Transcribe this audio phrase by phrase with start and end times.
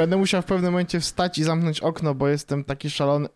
[0.00, 3.28] Będę musiał w pewnym momencie wstać i zamknąć okno, bo jestem taki szalony.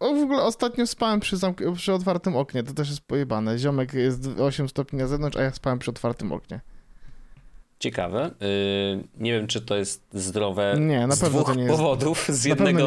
[0.00, 3.58] O, w ogóle ostatnio spałem przy, zamk- przy otwartym oknie, to też jest pojebane.
[3.58, 6.60] Ziomek jest 8 stopni na zewnątrz, a ja spałem przy otwartym oknie.
[7.82, 8.30] Ciekawe.
[8.40, 12.26] Yy, nie wiem, czy to jest zdrowe Nie, na z pewno dwóch nie jest- powodów.
[12.28, 12.86] Z jednego,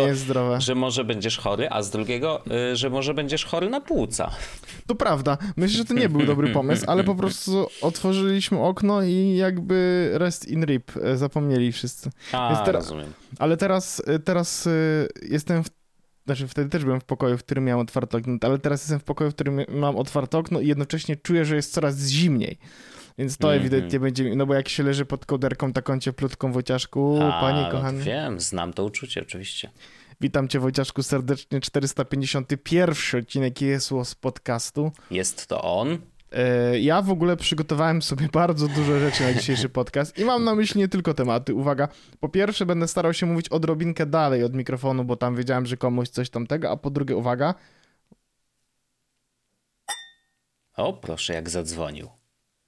[0.60, 4.32] że może będziesz chory, a z drugiego, yy, że może będziesz chory na płuca.
[4.88, 5.38] To prawda.
[5.58, 10.48] Myślę, że to nie był dobry pomysł, ale po prostu otworzyliśmy okno i jakby rest
[10.48, 12.10] in rip e, zapomnieli wszyscy.
[12.32, 13.14] A, teraz- rozumiem.
[13.40, 14.68] Ale teraz, teraz
[15.30, 15.68] jestem w...
[16.26, 19.04] Znaczy wtedy też byłem w pokoju, w którym miałem otwarte okno, ale teraz jestem w
[19.04, 22.58] pokoju, w którym mam otwarte okno i jednocześnie czuję, że jest coraz zimniej.
[23.18, 23.62] Więc to Mhm.
[23.62, 27.72] ewidentnie będzie, no bo jak się leży pod kołderką taką cieplutką Wojciaszku, A, panie no
[27.72, 28.04] kochany.
[28.04, 29.70] Wiem, znam to uczucie, oczywiście.
[30.22, 34.92] Witam cię Wojciaszku serdecznie, 451 odcinek jest z podcastu.
[35.12, 35.98] Jest to on.
[36.32, 40.56] E, Ja w ogóle przygotowałem sobie bardzo dużo rzeczy na dzisiejszy podcast i mam na
[40.56, 41.54] myśli nie tylko tematy.
[41.54, 41.88] Uwaga,
[42.20, 46.10] po pierwsze będę starał się mówić odrobinkę dalej od mikrofonu, bo tam wiedziałem, że komuś
[46.10, 47.54] coś tamtego, a po drugie, uwaga,
[50.78, 52.10] O, proszę, jak zadzwonił.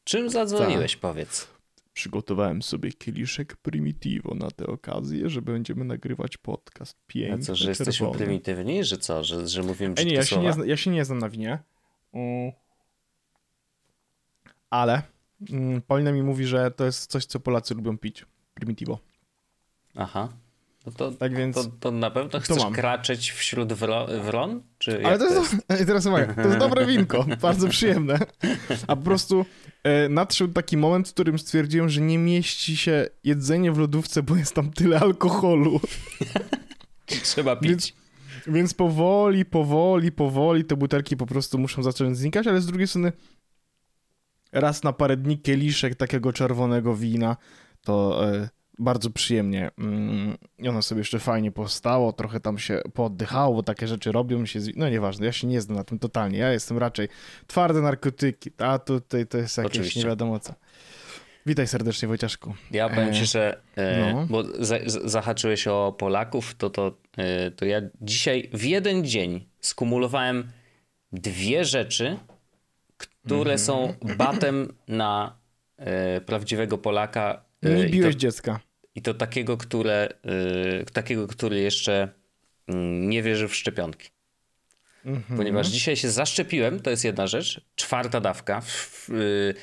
[0.07, 1.01] Czym zadzwoniłeś, Tak.
[1.01, 1.47] powiedz?
[1.93, 6.97] przygotowałem sobie kieliszek Primitivo na tę okazję, że będziemy nagrywać podcast.
[6.99, 8.17] A Piękny, co, że jesteśmy czerwony.
[8.17, 10.91] prymitywni, że co, że, że mówimy Ej, brzydkie nie, ja się nie, zna, ja się
[10.91, 11.59] nie znam na winie.
[12.13, 12.51] Mm.
[14.69, 15.01] Ale
[15.49, 18.25] mm, Polina mi mówi, że to jest coś, co Polacy lubią pić.
[18.53, 18.99] Primitivo.
[19.95, 20.29] Aha.
[20.87, 21.55] No to, Tak więc...
[21.55, 24.61] to, to na pewno chcesz kraczeć wśród wro, wron?
[24.77, 28.19] Czy Ale to jest, Ej, teraz uwaga, to jest dobre winko, bardzo przyjemne.
[28.87, 29.45] A po prostu
[29.83, 34.35] e, nadszedł taki moment, w którym stwierdziłem, że nie mieści się jedzenie w lodówce, bo
[34.35, 35.79] jest tam tyle alkoholu.
[37.23, 37.69] Trzeba pić.
[37.69, 37.93] Więc,
[38.47, 43.11] więc powoli, powoli, powoli te butelki po prostu muszą zacząć znikać, ale z drugiej strony
[44.51, 47.37] raz na parę dni kieliszek takiego czerwonego wina
[47.81, 49.71] to e, bardzo przyjemnie.
[49.77, 54.45] Mm, I ono sobie jeszcze fajnie powstało, trochę tam się pooddychało, bo takie rzeczy robią
[54.45, 54.59] się.
[54.61, 54.69] Z...
[54.75, 56.37] No nieważne, ja się nie znam na tym totalnie.
[56.37, 57.07] Ja jestem raczej
[57.47, 59.99] twarde narkotyki, a tutaj to jest jakieś Oczywiście.
[59.99, 60.53] nie wiadomo co.
[61.45, 62.53] Witaj serdecznie, Wojciaszku.
[62.71, 64.25] Ja powiem ci, E, że e, no.
[64.29, 70.47] bo za, zahaczyłeś o Polaków, to, to, e, to ja dzisiaj w jeden dzień skumulowałem
[71.11, 72.17] dwie rzeczy,
[72.97, 73.59] które Mhm.
[73.59, 75.35] są batem na
[75.77, 77.41] e, prawdziwego Polaka.
[77.63, 78.59] e, Nie biłeś to, dziecka.
[78.97, 80.09] I to takiego, które,
[80.81, 82.09] e, takiego, który jeszcze
[82.67, 84.09] mm, nie wierzy w szczepionki.
[85.05, 85.37] Mhm.
[85.37, 87.61] Ponieważ dzisiaj się zaszczepiłem, to jest jedna rzecz.
[87.75, 88.61] Czwarta dawka.
[89.09, 89.53] Y,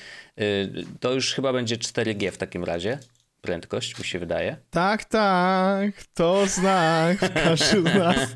[0.40, 2.98] y, to już chyba będzie 4G w takim razie.
[3.40, 4.56] Prędkość, mi się wydaje.
[4.70, 8.16] Tak, tak, to znak, każdy z nas.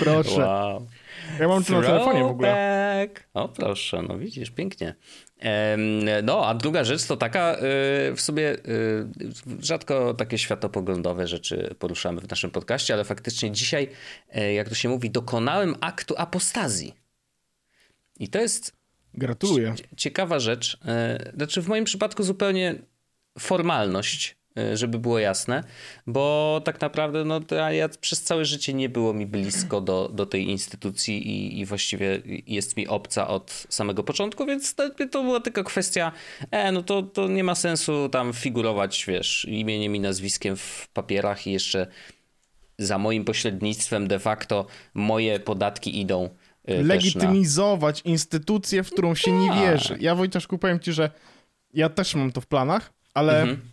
[0.00, 0.46] Proszę.
[0.46, 0.86] Wow.
[1.40, 3.08] Ja mam tu na telefonie w ogóle.
[3.34, 4.94] O, proszę, no widzisz, pięknie.
[6.22, 7.60] No, a druga rzecz to taka, y,
[8.16, 9.06] w sobie y,
[9.60, 13.88] rzadko takie światopoglądowe rzeczy poruszamy w naszym podcaście, ale faktycznie dzisiaj,
[14.30, 16.94] e, jak to się mówi, dokonałem aktu apostazji.
[18.18, 18.76] I to jest
[19.14, 19.74] Gratuluję.
[19.76, 20.78] Cie- Ciekawa rzecz.
[20.86, 22.74] e, Znaczy, w moim przypadku zupełnie
[23.38, 24.36] formalność,
[24.74, 25.64] żeby było jasne,
[26.06, 27.40] bo tak naprawdę no,
[27.70, 32.22] ja przez całe życie nie było mi blisko do, do tej instytucji i, i właściwie
[32.46, 36.12] jest mi obca od samego początku, więc to, to była tylko kwestia,
[36.50, 41.46] e, no to, to nie ma sensu tam figurować, wiesz, imieniem i nazwiskiem w papierach
[41.46, 41.86] i jeszcze
[42.78, 46.24] za moim pośrednictwem de facto moje podatki idą
[46.64, 46.94] e, też na...
[46.94, 49.58] Legitymizować instytucję, w którą się nie Tak.
[49.58, 49.96] wierzy.
[50.00, 51.10] Ja, Wojciaszku, powiem ci, że
[51.74, 53.71] ja też mam to w planach, ale Mhm.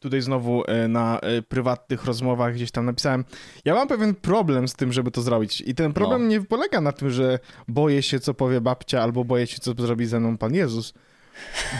[0.00, 3.24] Tutaj znowu e, na e, prywatnych rozmowach gdzieś tam napisałem,
[3.64, 5.60] ja mam pewien problem z tym, żeby to zrobić.
[5.60, 6.28] I ten problem No.
[6.28, 7.38] nie polega na tym, że
[7.68, 10.94] boję się, co powie babcia, albo boję się, co zrobi ze mną Pan Jezus.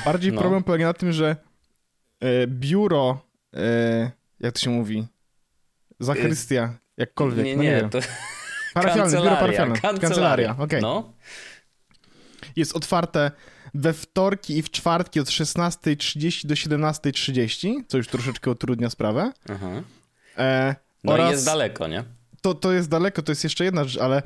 [0.04, 0.40] Bardziej No.
[0.40, 1.36] problem polega na tym, że
[2.20, 3.18] e, biuro,
[4.40, 5.06] jak to się mówi,
[6.00, 7.90] zachrystia, jakkolwiek, Nie, no nie nie, wiem.
[7.90, 7.98] to
[8.74, 10.00] Parafialne, biuro kancelaria, parafialne.
[10.00, 10.82] Kancelaria, okej.
[10.82, 11.12] No,
[12.56, 13.30] Jest otwarte
[13.74, 19.32] we wtorki i w czwartki od 16.30 do 17.30, co już troszeczkę utrudnia sprawę.
[19.48, 19.82] aha.
[20.38, 20.74] E,
[21.04, 22.04] no oraz i jest daleko, nie?
[22.40, 24.22] To, to jest daleko, to jest jeszcze jedna rzecz, ale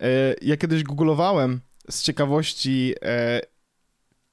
[0.00, 1.60] e, ja kiedyś googlowałem
[1.90, 3.40] z ciekawości e,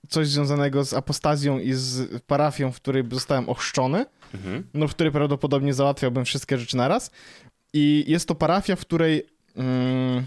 [0.09, 4.67] coś związanego z apostazją i z parafią, w której zostałem ochrzczony, Mhm.
[4.73, 7.11] no w której prawdopodobnie załatwiałbym wszystkie rzeczy naraz.
[7.73, 9.25] I jest to parafia, w której
[9.55, 10.25] mm,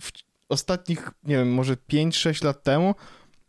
[0.00, 0.12] w
[0.48, 2.94] ostatnich, nie wiem, może 5-6 lat temu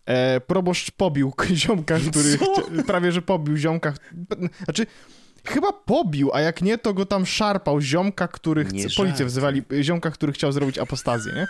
[0.05, 3.93] e, proboszcz pobił ziomka, który chcia- prawie że pobił ziomka.
[4.63, 4.85] Znaczy,
[5.45, 10.11] chyba pobił, a jak nie, to go tam szarpał ziomka, który chce, policję wzywali, ziomka,
[10.11, 11.47] który chciał zrobić apostazję, nie?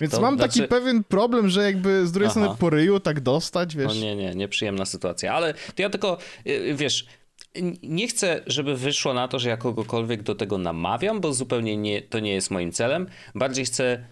[0.00, 2.40] Więc To mam znaczy- taki pewien problem, że jakby z drugiej Aha.
[2.40, 3.86] strony po ryju tak dostać, wiesz.
[3.86, 5.34] No nie, nie, nieprzyjemna sytuacja.
[5.34, 7.06] Ale to ja tylko, y, wiesz,
[7.54, 11.76] n- nie chcę, żeby wyszło na to, że ja kogokolwiek do tego namawiam, bo zupełnie
[11.76, 13.06] nie, to nie jest moim celem.
[13.34, 14.04] Bardziej chcę y,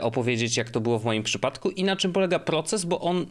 [0.00, 3.26] opowiedzieć, jak to było w moim przypadku i na czym polega proces, bo on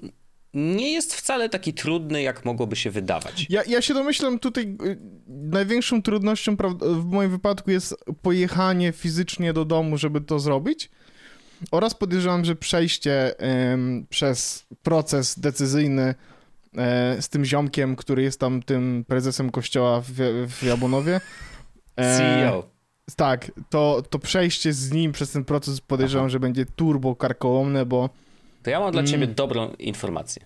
[0.54, 3.46] nie jest wcale taki trudny, jak mogłoby się wydawać.
[3.50, 4.98] Ja, ja się domyślam tutaj, y,
[5.28, 10.90] największą trudnością w moim wypadku jest pojechanie fizycznie do domu, żeby to zrobić.
[11.72, 16.16] Oraz podejrzewam, że przejście em, przez proces decyzyjny
[16.78, 20.14] e, z tym ziomkiem, który jest tam tym prezesem kościoła w,
[20.50, 21.22] w Jabłonowie.
[21.96, 22.73] E, CEO.
[23.16, 26.30] Tak, to, to przejście z nim przez ten proces podejrzewam, Aha.
[26.30, 28.10] że będzie turbo karkołomne, bo
[28.64, 29.12] To ja mam dla Mm.
[29.12, 30.46] ciebie dobrą informację.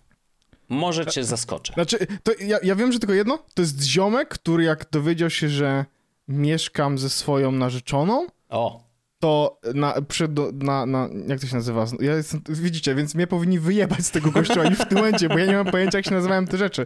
[0.70, 1.74] Może cię zaskoczę.
[1.74, 3.40] Znaczy, to ja, ja wiem, że tylko jedno.
[3.54, 5.86] To jest ziomek, który jak dowiedział się, że
[6.28, 8.84] mieszkam ze swoją narzeczoną, O,
[9.20, 11.86] to na, przed, do- na, na, jak to się nazywa?
[12.00, 15.38] Ja jestem, widzicie, więc mnie powinni wyjebać z tego kościoła już w tym momencie, bo
[15.38, 16.86] ja nie mam pojęcia, jak się nazywają te rzeczy.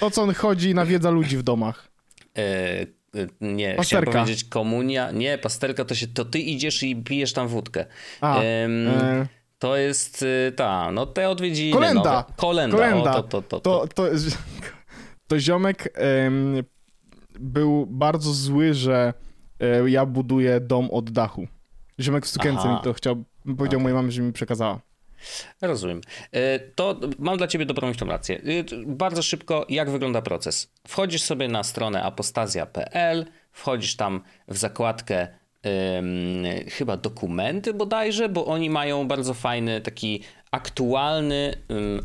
[0.00, 1.88] O co on chodzi i nawiedza ludzi w domach.
[2.38, 2.86] e,
[3.40, 3.82] nie, Pasterka.
[4.10, 5.10] chciałem powiedzieć komunia.
[5.10, 7.86] Nie, pasterka to się, to ty idziesz i pijesz tam wódkę.
[8.20, 9.26] A, Em, e,
[9.58, 11.72] To jest y, ta, no te odwiedziny.
[11.72, 12.02] Kolenda.
[12.12, 12.24] Nowe.
[12.36, 12.76] Kolenda.
[12.76, 13.16] kolenda.
[13.16, 13.86] O, to, to, to, to.
[13.94, 14.04] to,
[15.26, 16.62] to, ziomek em,
[17.40, 19.14] był bardzo zły, że
[19.60, 21.46] e, ja buduję dom od dachu.
[22.00, 22.72] Ziomek w sukience Aha.
[22.76, 23.24] mi to chciał,
[23.58, 24.80] powiedział mojej mamie, że mi przekazała.
[25.60, 26.00] Rozumiem.
[26.32, 28.38] E, To mam dla ciebie dobrą informację.
[28.38, 30.72] T- Bardzo szybko, jak wygląda proces.
[30.88, 35.28] Wchodzisz sobie na stronę apostazja.pl, wchodzisz tam w zakładkę
[36.68, 41.54] chyba dokumenty bodajże, bo oni mają bardzo fajny, taki aktualny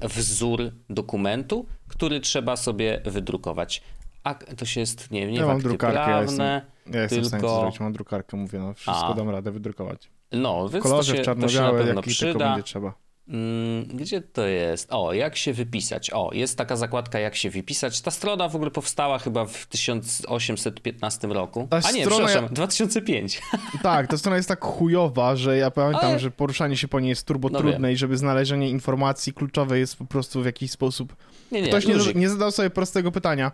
[0.01, 3.81] wzór dokumentu, który trzeba sobie wydrukować.
[4.23, 7.41] A to się jest, nie, nie Ja mam drukarkę, ja prawne, Ja jestem w stanie
[7.41, 7.59] to tylko...
[7.59, 9.13] zrobić, mam drukarkę, mówię, no wszystko A.
[9.13, 10.09] dam radę wydrukować.
[10.31, 12.49] No, więc to kolorze, się, w to się na pewno tylko przyda.
[12.49, 12.93] będzie trzeba.
[13.27, 14.87] Mm, Gdzie to jest?
[14.91, 16.11] O, jak się wypisać?
[16.13, 18.01] O, jest taka zakładka, jak się wypisać.
[18.01, 21.67] Ta strona w ogóle powstała chyba w 1815 roku.
[21.69, 23.41] Ta A nie, strona- przepraszam, 2005.
[23.83, 27.09] Tak, ta strona jest tak chujowa, że ja pamiętam, Ale- że poruszanie się po niej
[27.09, 31.15] jest turbo No trudne i żeby znalezienie informacji kluczowej jest po prostu w jakiś sposób...
[31.51, 33.51] Nie, nie, Ktoś nie, nie zadał sobie prostego pytania.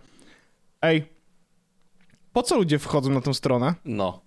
[0.82, 1.04] Ej,
[2.34, 3.74] po co ludzie wchodzą na tą stronę?
[3.86, 4.22] No.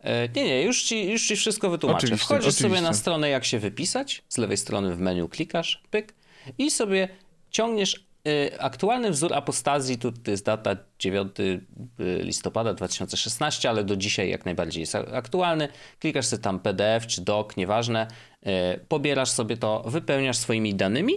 [0.00, 1.98] E, Nie, nie, już ci, już ci wszystko wytłumaczę.
[2.06, 2.82] Oczywiście, Wchodzisz sobie oczywiście.
[2.88, 4.22] na stronę, jak się wypisać.
[4.28, 6.14] Z lewej strony w menu klikasz, pyk
[6.58, 7.08] i sobie
[7.50, 8.06] ciągniesz
[8.52, 9.98] e, aktualny wzór apostazji.
[9.98, 11.30] Tu jest data 9
[12.22, 15.68] listopada 2016, ale do dzisiaj jak najbardziej jest aktualny.
[15.98, 18.06] Klikasz sobie tam PDF czy doc, nieważne.
[18.42, 21.14] E, Pobierasz sobie to, wypełniasz swoimi danymi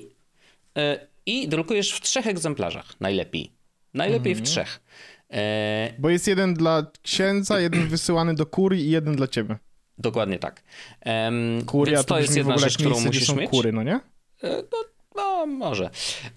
[0.77, 2.93] e, i drukujesz w trzech egzemplarzach.
[2.99, 3.51] Najlepiej.
[3.93, 4.45] Najlepiej Mhm.
[4.45, 4.79] w trzech.
[5.33, 9.57] E, Bo jest jeden dla księdza, jeden wysyłany do kurii i jeden dla ciebie.
[9.97, 10.63] Dokładnie tak.
[11.06, 13.50] Um, Kuria to jest jedna rzecz, którą miejsce, musisz mieć.
[13.50, 13.95] kury, no nie?
[14.44, 14.77] E, No,
[15.15, 15.89] no, może.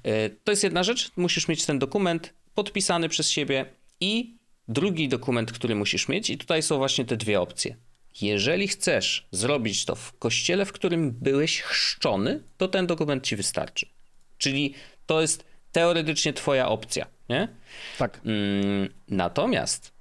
[0.03, 1.11] E, To jest jedna rzecz.
[1.17, 3.65] Musisz mieć ten dokument podpisany przez siebie
[4.01, 4.35] i
[4.69, 6.31] drugi dokument, który musisz mieć.
[6.31, 7.77] I tutaj są właśnie te dwie opcje.
[8.21, 13.87] Jeżeli chcesz zrobić to w kościele, w którym byłeś chrzczony, to ten dokument ci wystarczy.
[14.39, 14.75] Czyli
[15.07, 17.49] to jest teoretycznie twoja opcja, nie?
[17.99, 18.21] Tak.
[18.25, 19.93] Mm, Natomiast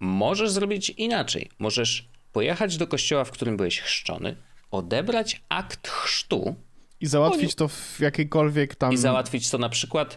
[0.00, 1.50] możesz zrobić inaczej.
[1.58, 4.36] Możesz pojechać do kościoła, w którym byłeś chrzczony,
[4.70, 6.54] odebrać akt chrztu
[7.00, 8.92] I załatwić to w jakiejkolwiek tam...
[8.92, 10.14] i załatwić to na przykład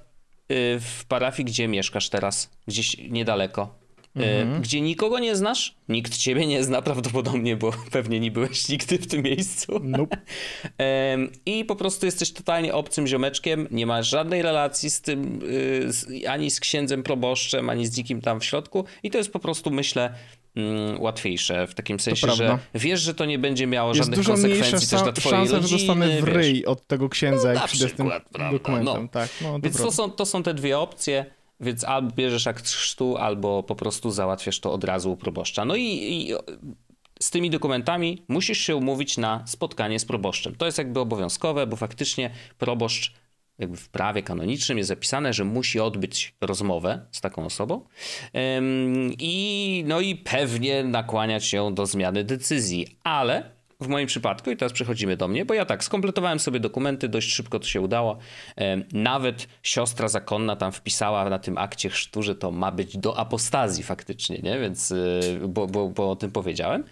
[0.51, 3.80] y, w parafii, gdzie mieszkasz teraz, gdzieś niedaleko.
[4.17, 4.21] Y,
[4.61, 9.07] Gdzie nikogo nie znasz, nikt ciebie nie zna prawdopodobnie, bo pewnie nie byłeś nigdy w
[9.07, 9.79] tym miejscu.
[9.83, 10.17] Nope.
[11.45, 15.39] I po prostu jesteś totalnie obcym ziomeczkiem, nie masz żadnej relacji z tym,
[16.23, 18.85] y, ani z księdzem proboszczem, ani z nikim tam w środku.
[19.03, 20.13] I to jest po prostu, myślę,
[20.55, 24.33] mm, łatwiejsze w takim sensie, że wiesz, że to nie będzie miało Jest żadnych dużo
[24.33, 25.79] mniejsza konsekwencji też dla twojej szansa, rodziny.
[25.79, 26.35] że dostanę w wiesz.
[26.35, 29.01] ryj od tego księdza, No, jak przyjdę z tym prawda, dokumentem.
[29.03, 29.07] no.
[29.07, 31.25] Tak, no, Więc to są, to są te dwie opcje,
[31.61, 35.65] więc albo bierzesz akt chrztu, albo po prostu załatwiasz to od razu u proboszcza.
[35.65, 36.33] No i, i
[37.19, 40.55] z tymi dokumentami musisz się umówić na spotkanie z proboszczem.
[40.55, 43.13] To jest jakby obowiązkowe, bo faktycznie proboszcz
[43.59, 47.85] jakby w prawie kanonicznym jest zapisane, że musi odbyć rozmowę z taką osobą
[48.57, 54.57] Ym, i, no i pewnie nakłaniać ją do zmiany decyzji, ale w moim przypadku, i
[54.57, 58.17] teraz przechodzimy do mnie, bo ja tak, skompletowałem sobie dokumenty, dość szybko to się udało.
[58.55, 63.17] Em, Nawet siostra zakonna tam wpisała na tym akcie chrztu, że to ma być do
[63.17, 64.59] apostazji faktycznie, nie?
[64.59, 66.83] Więc, y, bo, bo, bo o tym powiedziałem.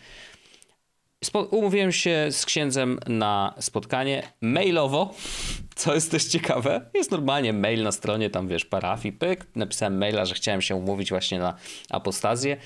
[1.26, 5.14] Spo- umówiłem się z księdzem na spotkanie mailowo,
[5.76, 6.90] co jest też ciekawe.
[6.94, 9.48] Jest normalnie mail na stronie tam, wiesz, parafii, pyk.
[9.56, 11.56] Napisałem maila, że chciałem się umówić właśnie na
[11.90, 12.58] apostazję.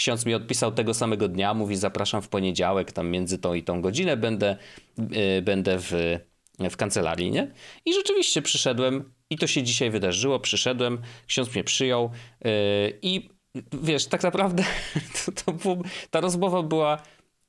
[0.00, 3.80] Ksiądz mi odpisał tego samego dnia, mówi zapraszam w poniedziałek, tam między tą i tą
[3.80, 4.56] godzinę będę,
[4.98, 6.18] yy, będę w,
[6.70, 7.50] w kancelarii, nie?
[7.84, 12.10] I rzeczywiście przyszedłem i to się dzisiaj wydarzyło, przyszedłem, ksiądz mnie przyjął
[12.44, 12.50] yy,
[13.02, 13.30] i
[13.72, 14.64] wiesz, tak naprawdę
[15.24, 15.76] to, to było,
[16.10, 17.02] ta rozmowa była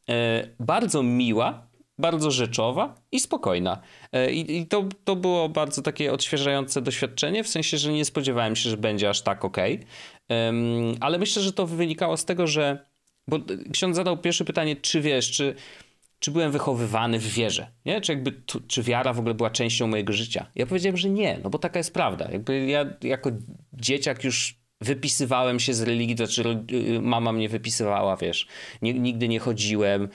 [0.07, 0.15] yy,
[0.59, 3.81] bardzo miła, bardzo rzeczowa i spokojna.
[4.11, 8.55] E, I, i to, to było bardzo takie odświeżające doświadczenie, w sensie, że nie spodziewałem
[8.55, 9.57] się, że będzie aż tak ok.
[10.99, 12.85] Ale myślę, że to wynikało z tego, że.
[13.27, 13.39] Bo
[13.73, 15.55] ksiądz zadał pierwsze pytanie, czy wiesz, czy,
[16.19, 18.01] czy byłem wychowywany w wierze, nie?
[18.01, 20.45] Czy, jakby, czy wiara w ogóle była częścią mojego życia?
[20.55, 22.31] Ja powiedziałem, że nie, no bo taka jest prawda.
[22.31, 23.31] Jakby ja jako
[23.73, 28.47] dzieciak już wypisywałem się z religii, to znaczy y, mama mnie wypisywała, wiesz,
[28.81, 30.07] nigdy nie chodziłem,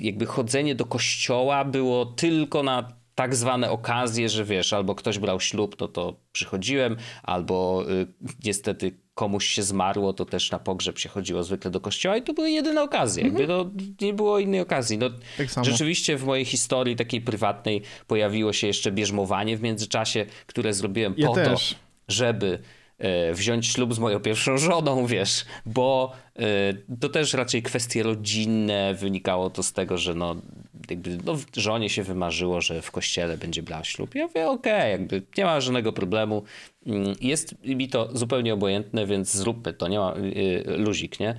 [0.00, 5.40] jakby chodzenie do kościoła było tylko na tak zwane okazje, że wiesz, albo ktoś brał
[5.40, 8.06] ślub, to to przychodziłem, albo y,
[8.44, 12.34] niestety komuś się zmarło, to też na pogrzeb się chodziło zwykle do kościoła i to
[12.34, 13.24] były jedyne okazje.
[13.24, 13.40] Mhm.
[13.40, 14.98] Jakby no, nie było innej okazji.
[14.98, 20.74] No, tak rzeczywiście w mojej historii takiej prywatnej pojawiło się jeszcze bierzmowanie w międzyczasie, które
[20.74, 21.70] zrobiłem ja po też.
[21.70, 21.76] to,
[22.08, 22.58] żeby
[22.98, 28.94] E, wziąć ślub z moją pierwszą żoną, wiesz, bo e, to też raczej kwestie rodzinne,
[28.94, 30.36] wynikało to z tego, że no,
[30.90, 34.14] jakby, no żonie się wymarzyło, że w kościele będzie brała ślub.
[34.14, 36.42] Ja mówię, okej, okay, jakby nie ma żadnego problemu.
[36.86, 41.34] Mm, jest mi to zupełnie obojętne, więc zróbmy to, nie ma y, luzik, nie?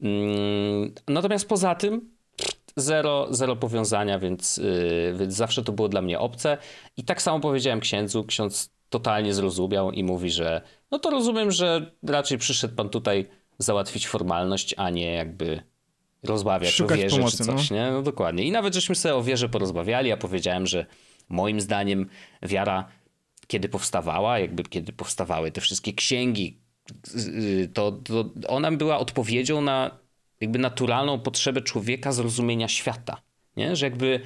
[0.00, 2.10] Mm, natomiast poza tym
[2.76, 6.58] zero, zero powiązania, więc, y, więc zawsze to było dla mnie obce.
[6.96, 11.90] I tak samo powiedziałem księdzu, ksiądz totalnie zrozumiał i mówi, że no to rozumiem, że
[12.02, 13.28] raczej przyszedł pan tutaj
[13.58, 15.62] załatwić formalność, a nie jakby
[16.22, 17.76] rozmawiać Szukać o wierze pomocy, czy coś, no.
[17.76, 17.90] nie?
[17.90, 18.44] No dokładnie.
[18.44, 20.86] I nawet żeśmy sobie o wierze porozmawiali, ja powiedziałem, że
[21.28, 22.08] moim zdaniem
[22.42, 22.88] wiara,
[23.46, 26.58] kiedy powstawała, jakby kiedy powstawały te wszystkie księgi,
[27.74, 29.98] to, to ona była odpowiedzią na
[30.40, 33.20] jakby naturalną potrzebę człowieka zrozumienia świata,
[33.56, 33.76] nie?
[33.76, 34.20] Że jakby,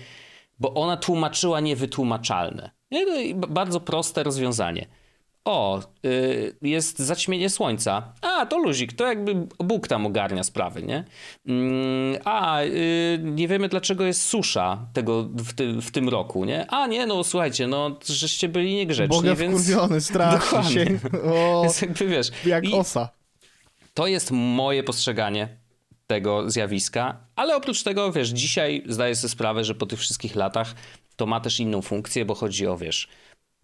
[0.58, 2.70] bo ona tłumaczyła niewytłumaczalne.
[2.90, 3.06] Nie?
[3.06, 4.86] No bardzo proste rozwiązanie
[5.44, 8.12] o, y, jest zaćmienie słońca.
[8.22, 11.04] A, to luzik, to jakby Bóg tam ogarnia sprawy, nie?
[11.46, 16.66] Mm, a, y, nie wiemy dlaczego jest susza tego w, ty, w tym roku, nie?
[16.70, 19.62] A, nie, no słuchajcie, no, żeście byli niegrzeczni, Boga więc...
[19.62, 20.98] wkurwiony, strasznie się.
[21.34, 22.30] O, więc jakby wiesz...
[22.46, 23.08] Jak osa.
[23.94, 25.48] To jest moje postrzeganie
[26.06, 30.74] tego zjawiska, ale oprócz tego, wiesz, dzisiaj zdaję sobie sprawę, że po tych wszystkich latach
[31.16, 33.08] to ma też inną funkcję, bo chodzi o, wiesz,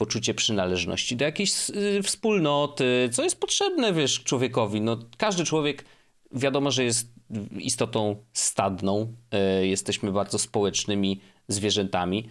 [0.01, 4.81] poczucie przynależności do jakiejś y, wspólnoty, co jest potrzebne, wiesz, człowiekowi.
[4.81, 5.85] No, każdy człowiek
[6.33, 7.13] wiadomo, że jest
[7.59, 9.15] istotą stadną,
[9.63, 12.29] y, jesteśmy bardzo społecznymi zwierzętami,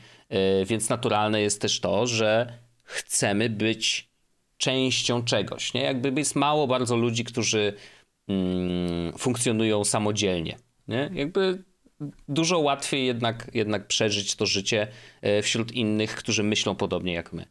[0.61, 4.09] y, więc naturalne jest też to, że chcemy być
[4.57, 5.73] częścią czegoś.
[5.73, 5.81] Nie?
[5.81, 7.73] Jakby jest mało bardzo ludzi, którzy
[8.27, 10.57] mm, funkcjonują samodzielnie.
[10.87, 11.09] Nie?
[11.13, 11.63] Jakby
[12.27, 14.87] dużo łatwiej jednak, jednak przeżyć to życie
[15.21, 17.45] e, wśród innych, którzy myślą podobnie jak my.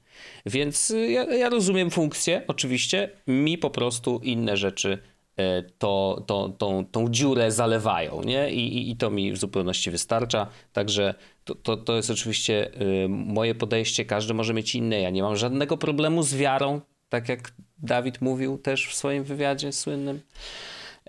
[0.47, 4.99] Więc e, ja, ja rozumiem funkcję, oczywiście, mi po prostu inne rzeczy
[5.37, 8.51] e, to, to, tą, tą dziurę zalewają, nie?
[8.51, 10.47] I, i, I, to mi w zupełności wystarcza.
[10.73, 11.15] Także
[11.45, 12.71] to, to, to jest oczywiście
[13.09, 15.01] moje podejście, każdy może mieć inne.
[15.01, 19.73] Ja nie mam żadnego problemu z wiarą, tak jak Dawid mówił też w swoim wywiadzie
[19.73, 20.21] słynnym.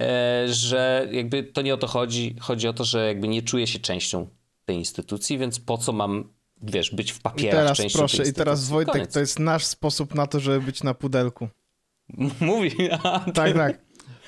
[0.01, 2.35] E, że jakby to nie o to chodzi.
[2.39, 4.27] Chodzi o to, że jakby nie czuję się częścią
[4.65, 8.33] tej instytucji, więc po co mam, wiesz, być w papierach I teraz częścią proszę, i
[8.33, 9.13] teraz Wojtek, Koniec.
[9.13, 11.49] to jest nasz sposób na to, żeby być na pudelku.
[12.39, 12.89] Mówi.
[13.03, 13.81] A, tak, tak.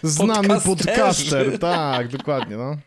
[0.03, 2.77] Znany podcaster, tak, dokładnie, no.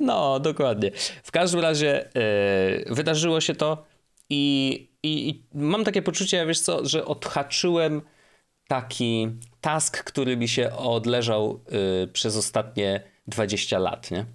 [0.00, 0.90] No, dokładnie.
[1.22, 2.10] W każdym razie
[2.86, 3.84] yy, wydarzyło się to
[4.30, 8.02] i, i, i, mam takie poczucie, wiesz co, że odhaczyłem
[8.68, 9.28] taki
[9.60, 11.60] task, który mi się odleżał
[12.04, 14.26] y, przez ostatnie 20 lat, nie?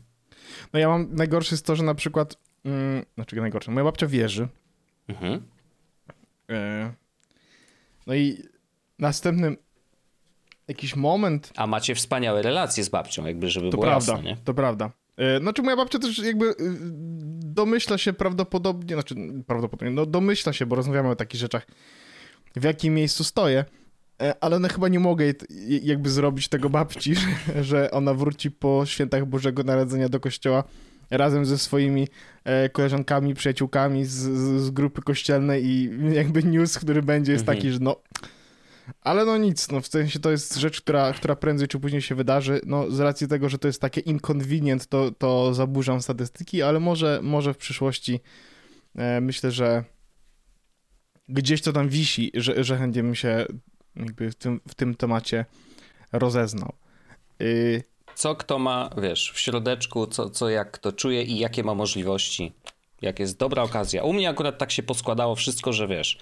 [0.74, 4.48] No ja mam, najgorsze jest to, że na przykład, mm, znaczy najgorsze, moja babcia wierzy.
[5.08, 5.42] Mhm.
[6.50, 6.94] E,
[8.08, 8.44] no i
[9.00, 9.56] następny
[10.68, 11.52] jakiś moment...
[11.56, 14.38] A macie wspaniałe relacje z babcią, jakby, żeby to było prawda, jasne, nie?
[14.44, 14.92] To prawda.
[15.18, 16.56] E, znaczy moja babcia też jakby y,
[17.40, 19.16] domyśla się prawdopodobnie, znaczy
[19.48, 21.68] prawdopodobnie, no domyśla się, bo rozmawiamy o takich rzeczach,
[22.56, 23.66] w jakim miejscu stoję,
[24.42, 25.26] ale no chyba nie mogę
[25.84, 27.14] jakby zrobić tego babci,
[27.62, 30.64] że ona wróci po świętach Bożego Narodzenia do kościoła
[31.12, 32.08] razem ze swoimi
[32.44, 34.12] e, koleżankami, przyjaciółkami z,
[34.62, 37.58] z grupy kościelnej i jakby news, który będzie jest mhm.
[37.58, 37.96] taki, że no
[39.02, 42.16] ale no nic, no w sensie to jest rzecz, która, która prędzej czy później się
[42.16, 42.62] wydarzy.
[42.66, 47.20] No z racji tego, że to jest takie inconvenient, to, to zaburzam statystyki, ale może,
[47.24, 48.20] może w przyszłości
[48.96, 49.84] e, myślę, że
[51.30, 53.46] gdzieś to tam wisi, że, że chętnie bym się
[53.96, 55.46] jakby w tym, w tym temacie
[56.12, 56.74] rozeznał.
[57.40, 57.84] Yy,
[58.16, 62.54] Co kto ma, wiesz, w środeczku, co, co jak kto czuje i jakie ma możliwości.
[63.02, 64.04] Jak jest dobra okazja.
[64.04, 66.18] U mnie akurat tak się poskładało wszystko, że wiesz,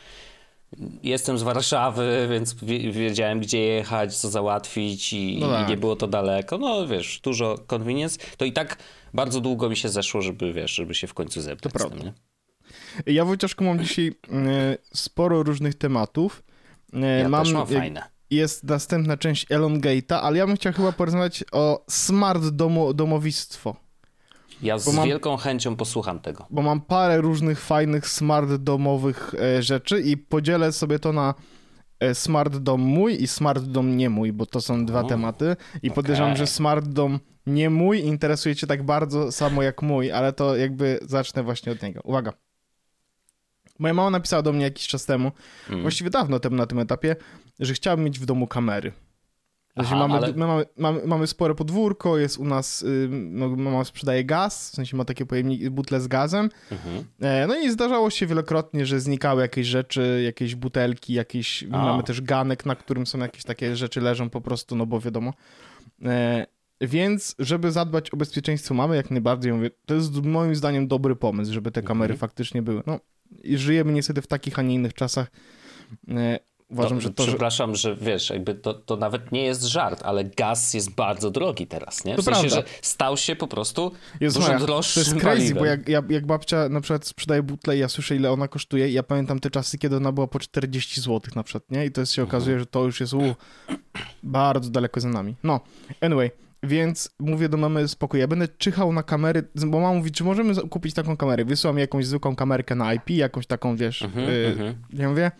[1.03, 5.67] jestem z Warszawy, więc wie- wiedziałem gdzie jechać, co załatwić i, No tak.
[5.67, 6.57] i nie było to daleko.
[6.57, 8.19] No wiesz, dużo convenience.
[8.37, 8.77] To i tak
[9.13, 11.73] bardzo długo mi się zeszło, żeby wiesz, żeby się w końcu zebrać.
[11.73, 12.05] To tym, prawda.
[12.05, 12.13] nie?
[13.13, 16.43] ja Wojciaszku mam dzisiaj yy, sporo różnych tematów.
[16.93, 18.03] Yy, Ja mam, też mam jak- fajne.
[18.31, 23.75] Jest następna część Elongate'a, ale ja bym chciał chyba porozmawiać o smart domo, domowictwo.
[24.61, 26.45] Ja z mam- wielką chęcią posłucham tego.
[26.49, 31.33] bo mam parę różnych fajnych smart domowych e, rzeczy i podzielę sobie to na
[31.99, 35.55] e, smart dom mój i smart dom nie mój, bo to są dwa O, tematy
[35.83, 36.37] i podejrzewam, okej.
[36.39, 40.99] że smart dom nie mój interesuje cię tak bardzo samo jak mój, ale to jakby
[41.01, 42.01] zacznę właśnie od niego.
[42.03, 42.33] Uwaga.
[43.79, 45.31] Moja mama napisała do mnie jakiś czas temu,
[45.69, 45.81] Mm.
[45.81, 47.15] właściwie dawno temu na tym etapie,
[47.59, 48.91] że chciałabym mieć w domu kamery.
[49.75, 53.83] Aha, mamy, ale- my mamy, mamy, mamy spore podwórko, jest u nas, y, no, mama
[53.83, 56.49] sprzedaje gaz, w sensie ma takie pojemniki, butle z gazem.
[56.71, 57.03] Mhm.
[57.21, 61.77] E, No i zdarzało się wielokrotnie, że znikały jakieś rzeczy, jakieś butelki, jakieś, A.
[61.85, 65.33] mamy też ganek, na którym są jakieś takie rzeczy leżą po prostu, no bo wiadomo.
[66.05, 66.45] E,
[66.81, 71.53] Więc, żeby zadbać o bezpieczeństwo mamy, jak najbardziej, mówię, to jest moim zdaniem dobry pomysł,
[71.53, 72.19] żeby te kamery Mhm.
[72.19, 72.83] faktycznie były.
[72.87, 72.99] No,
[73.43, 75.31] i żyjemy niestety w takich, a nie innych czasach.
[76.09, 76.39] E,
[76.71, 77.29] Uważam, No, że to, że...
[77.29, 81.67] Przepraszam, że wiesz, jakby to, to nawet nie jest żart, ale gaz jest bardzo drogi
[81.67, 82.13] teraz, nie?
[82.13, 82.55] W To sensie, prawda.
[82.55, 85.57] że stał się po prostu Jest dużo moja, droższym To jest crazy, paliwem.
[85.57, 88.89] bo jak, jak, jak babcia na przykład sprzedaje butlę i ja słyszę, ile ona kosztuje
[88.89, 91.85] ja pamiętam te czasy, kiedy ona była po 40 zł na przykład, nie?
[91.85, 92.37] I to jest, się Mhm.
[92.37, 93.35] okazuje, że to już jest u,
[94.23, 95.35] bardzo daleko za nami.
[95.43, 95.59] No,
[96.01, 96.31] anyway,
[96.63, 100.55] więc mówię do mamy, spokój, ja będę czyhał na kamery, bo mama mówi, czy możemy
[100.55, 101.45] kupić taką kamerę?
[101.45, 104.75] Wysyłam jej jakąś zwykłą kamerkę na IP, jakąś taką, wiesz, Mhm, y, mhm.
[104.93, 105.31] ja mówię,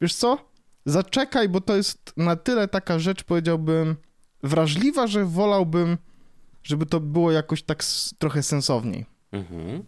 [0.00, 0.38] wiesz co,
[0.86, 3.96] zaczekaj, bo to jest na tyle taka rzecz, powiedziałbym,
[4.42, 5.98] wrażliwa, że wolałbym,
[6.62, 7.84] żeby to było jakoś tak
[8.18, 9.06] trochę sensowniej.
[9.32, 9.84] Mhm.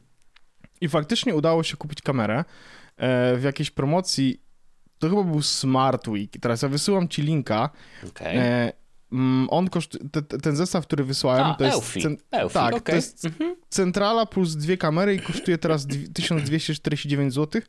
[0.81, 2.45] I faktycznie udało się kupić kamerę
[2.97, 4.43] e, w jakiejś promocji.
[4.99, 6.31] To chyba był Smart Week.
[6.41, 7.71] Teraz ja wysyłam ci linka.
[8.09, 8.37] Okej.
[9.13, 12.71] Mm, on kosztuje, te, te- ten zestaw, który wysłałem, A, to jest cen, Elfi, tak,
[12.71, 12.95] to okej.
[12.95, 13.57] jest- Mhm.
[13.69, 17.63] centrala plus dwie kamery i kosztuje teraz dwi- 1249 zł.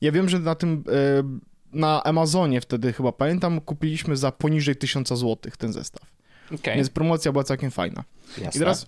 [0.00, 1.38] Ja wiem, że na tym, e,
[1.78, 6.10] na Amazonie wtedy chyba pamiętam, kupiliśmy za poniżej 1000 zł ten zestaw.
[6.54, 8.04] Okej, Więc promocja była całkiem fajna.
[8.38, 8.58] jasne.
[8.58, 8.86] I teraz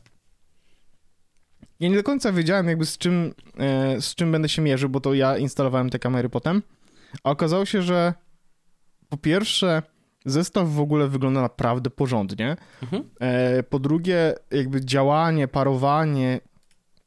[1.80, 5.00] ja nie do końca wiedziałem jakby z czym, e, z czym będę się mierzył, bo
[5.00, 6.62] to ja instalowałem te kamery potem,
[7.24, 8.14] a okazało się, że
[9.08, 9.82] po pierwsze
[10.24, 13.02] zestaw w ogóle wygląda naprawdę porządnie, Mhm.
[13.20, 16.40] e, po drugie jakby działanie, parowanie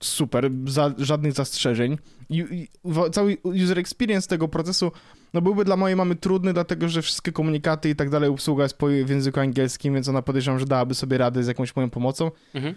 [0.04, 1.98] super, za, żadnych zastrzeżeń.
[2.30, 2.68] I, i,
[3.12, 4.92] cały user experience tego procesu
[5.34, 8.78] no byłby dla mojej mamy trudny, dlatego że wszystkie komunikaty i tak dalej, obsługa jest
[8.78, 12.32] po, w języku angielskim, więc ona podejrzewam, że dałaby sobie radę z jakąś moją pomocą,
[12.54, 12.76] Mhm.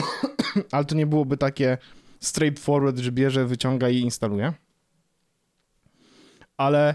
[0.72, 1.78] ale to nie byłoby takie
[2.20, 4.52] straightforward, że bierze, wyciąga i instaluje.
[6.56, 6.94] Ale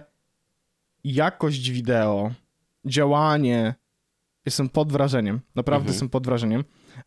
[1.04, 2.32] jakość wideo,
[2.86, 3.76] działanie,
[4.46, 5.94] jestem pod wrażeniem, naprawdę Mhm.
[5.94, 6.63] jestem pod wrażeniem.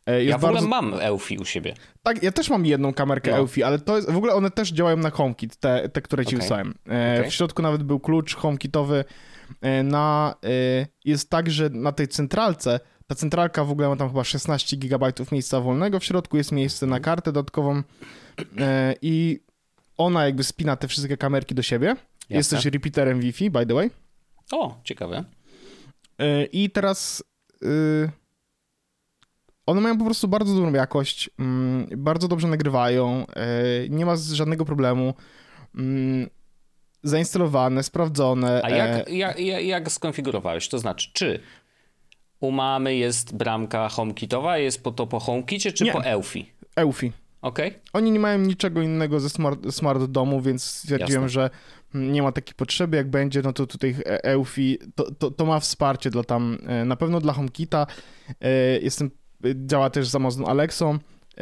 [0.06, 0.68] E, Jest Ja w ogóle bardzo...
[0.68, 1.74] mam Elfi u siebie.
[2.02, 3.36] Tak, ja też mam jedną kamerkę No.
[3.36, 6.28] Eufy, ale to jest, w ogóle one też działają na HomeKit, te, te które ci
[6.28, 6.40] Okej.
[6.40, 6.74] wysłałem.
[6.88, 7.30] E, Okej.
[7.30, 9.04] W środku nawet był klucz HomeKitowy
[9.60, 14.08] e, na, e, jest tak, że na tej centralce, ta centralka w ogóle ma tam
[14.08, 17.82] chyba 16 GB miejsca wolnego, w środku jest miejsce na kartę dodatkową
[18.58, 19.40] e, i
[19.96, 21.86] ona jakby spina te wszystkie kamerki do siebie.
[22.30, 22.58] Jest Jasne.
[22.58, 23.90] też repeaterem Wi-Fi, by the way.
[24.52, 25.24] O, ciekawe.
[26.18, 27.24] E, I teraz
[27.62, 28.10] y,
[29.66, 33.44] one mają po prostu bardzo dobrą jakość, mm, bardzo dobrze nagrywają, e,
[33.88, 35.14] nie ma żadnego problemu.
[35.74, 36.28] mm,
[37.02, 38.62] Zainstalowane, sprawdzone.
[38.64, 40.68] A e, jak, jak, jak, jak skonfigurowałeś?
[40.68, 41.40] To znaczy, czy
[42.40, 45.92] u mamy jest bramka HomeKitowa, jest po to po HomeKicie, czy Nie.
[45.92, 46.50] po Elfi?
[46.76, 47.12] Eufy.
[47.42, 47.74] Okej?
[47.92, 51.28] Oni nie mają niczego innego ze smart, smart domu, więc stwierdziłem, Jasne.
[51.28, 51.50] że
[51.94, 52.96] nie ma takiej potrzeby.
[52.96, 56.84] Jak będzie, no to tutaj e- Eufy to, to, to ma wsparcie dla tam, e,
[56.84, 57.86] na pewno dla HomeKita.
[58.40, 59.10] E, Jestem,
[59.44, 60.98] e, działa też z Amazon Alexą,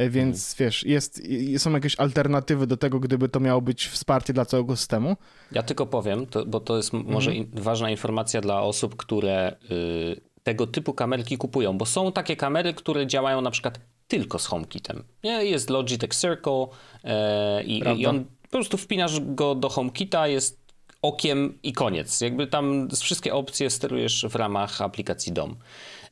[0.08, 1.22] więc wiesz, jest,
[1.58, 5.16] są jakieś alternatywy do tego, gdyby to miało być wsparcie dla całego systemu.
[5.52, 7.50] Ja tylko powiem, to, bo to jest m- może Mhm.
[7.52, 12.74] in, ważna informacja dla osób, które y, tego typu kamerki kupują, bo są takie kamery,
[12.74, 15.04] które działają na przykład tylko z HomeKitem.
[15.24, 15.44] Nie?
[15.44, 16.66] Jest Logitech Circle
[17.04, 20.62] e, i, i on po prostu wpinasz go do HomeKita, jest
[21.02, 22.20] okiem i koniec.
[22.20, 25.56] Jakby tam wszystkie opcje sterujesz w ramach aplikacji DOM.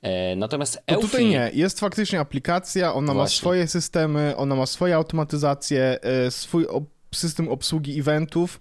[0.02, 1.06] E, natomiast To Eufy...
[1.08, 3.38] tutaj nie, jest faktycznie aplikacja, ona ma Właśnie.
[3.38, 8.60] swoje systemy, ona ma swoje automatyzacje, e, swój ob- system obsługi eventów.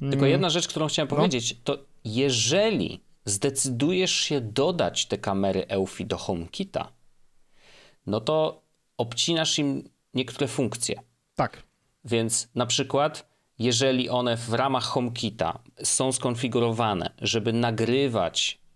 [0.00, 1.16] Tylko Mm, jedna rzecz, którą chciałem No.
[1.16, 6.92] powiedzieć, to jeżeli zdecydujesz się dodać te kamery Eufy do HomeKita,
[8.06, 8.62] no to
[8.98, 11.00] obcinasz im niektóre funkcje.
[11.34, 11.62] Tak.
[12.06, 18.72] Więc na przykład, jeżeli one w ramach HomeKita są skonfigurowane, żeby nagrywać y,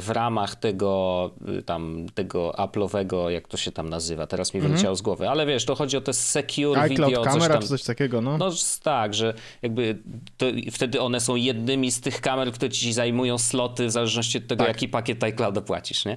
[0.00, 4.96] w ramach tego y, tam tego Apple'owego, jak to się tam nazywa, teraz mi wyleciało
[4.96, 7.62] z głowy, ale wiesz, to chodzi o te secure iCloud video, coś kamera tam.
[7.62, 8.38] czy coś takiego, no.
[8.38, 8.50] No
[8.82, 10.02] tak, że jakby
[10.36, 14.46] to, wtedy one są jednymi z tych kamer, które ci zajmują sloty w zależności od
[14.46, 14.68] tego, Tak.
[14.68, 16.16] jaki pakiet iClouda płacisz, nie?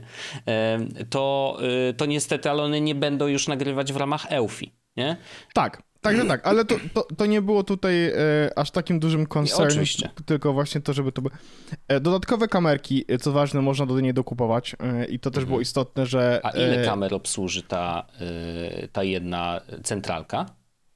[1.10, 1.58] To,
[1.90, 4.66] y, to niestety, ale one nie będą już nagrywać w ramach Eufy,
[4.98, 5.18] nie?
[5.54, 8.14] Tak, także tak, ale to, to, to nie było tutaj e,
[8.56, 10.10] aż takim dużym oczywiście.
[10.26, 11.36] tylko właśnie to, żeby to było...
[11.88, 15.62] E, dodatkowe kamerki, e, co ważne, można do niej dokupować e, i to też było
[15.62, 16.36] istotne, że...
[16.36, 16.56] Mhm.
[16.56, 18.08] A ile e, kamer obsłuży ta,
[18.84, 20.46] y, ta jedna centralka?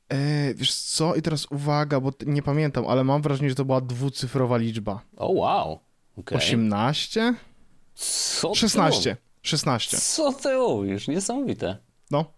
[0.10, 3.82] E, wiesz co, i teraz uwaga, bo nie pamiętam, ale mam wrażenie, że to była
[3.82, 5.02] dwucyfrowa liczba.
[5.18, 5.80] O wow,
[6.18, 6.38] okay.
[6.38, 7.34] 18?
[7.96, 9.10] Co ty 16.
[9.10, 9.24] mówisz?
[9.42, 9.98] 16.
[9.98, 11.08] Co ty mówisz?
[11.08, 11.78] Niesamowite.
[12.12, 12.37] No.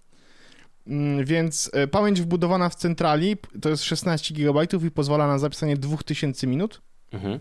[0.89, 5.77] Mm, Więc e, pamięć wbudowana w centrali to jest 16 GB i pozwala na zapisanie
[5.77, 6.81] 2000 minut.
[7.11, 7.39] Mhm.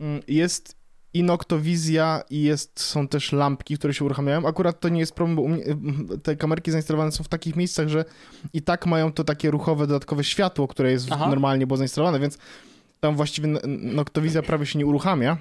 [0.00, 0.82] Mm, Jest
[1.14, 4.46] Inoctowizja i jest, są też lampki, które się uruchamiają.
[4.46, 7.88] Akurat to nie jest problem, bo mnie, mm, te kamerki zainstalowane są w takich miejscach,
[7.88, 8.04] że
[8.52, 11.28] i tak mają to takie ruchowe, dodatkowe światło, które jest Aha.
[11.28, 12.38] normalnie było zainstalowane, więc
[13.00, 13.48] tam właściwie
[13.78, 15.36] Noctowizja prawie się nie uruchamia.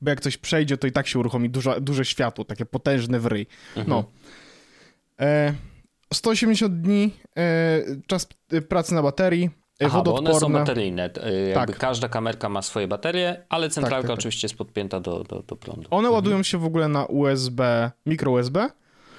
[0.00, 3.26] Bo jak coś przejdzie, to i tak się uruchomi duże, duże światło, takie potężne w
[3.26, 3.46] ryj.
[3.86, 4.04] No.
[5.20, 5.54] E,
[6.14, 9.50] 180 dni e, czas e, pracy na baterii,
[9.82, 10.58] e, Aha, bo one są wodoodporne.
[10.58, 11.02] bateryjne.
[11.02, 11.78] Jakby Tak.
[11.78, 14.18] każda kamerka ma swoje baterie, ale centralka tak, tak.
[14.18, 15.88] oczywiście jest podpięta do, do, do prądu.
[15.90, 18.68] One ładują się w ogóle na USB, mikro USB.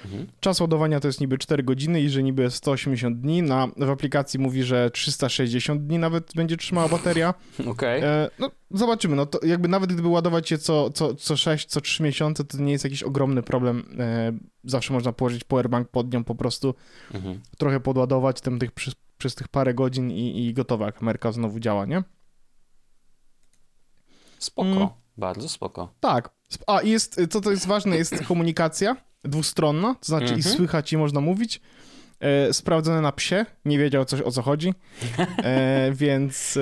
[0.04, 0.26] Mhm.
[0.40, 3.42] Czas ładowania to jest niby 4 godziny i że niby jest 180 dni.
[3.42, 7.34] Na, w aplikacji mówi, że 360 dni nawet będzie trzymała bateria.
[7.66, 8.02] Okej.
[8.02, 9.16] E, no, zobaczymy.
[9.16, 12.58] No to jakby nawet gdyby ładować je co, co, co 6, co 3 miesiące, to
[12.58, 13.96] nie jest jakiś ogromny problem.
[13.98, 14.32] E,
[14.64, 16.74] zawsze można położyć powerbank pod nią po prostu,
[17.14, 17.40] Mhm.
[17.58, 20.92] trochę podładować tam tych, przez, przez tych parę godzin i, i gotowa.
[20.92, 22.02] Kamerka znowu działa, nie?
[24.38, 24.68] Spoko.
[24.68, 24.88] Mm.
[25.16, 25.92] Bardzo spoko.
[26.00, 26.30] Tak.
[26.66, 30.56] A i jest, co to jest ważne, jest komunikacja dwustronna, to znaczy i Mhm.
[30.56, 31.60] słychać i można mówić.
[32.20, 34.74] E, sprawdzone na psie, nie wiedział coś o co chodzi,
[35.44, 36.60] e, więc e,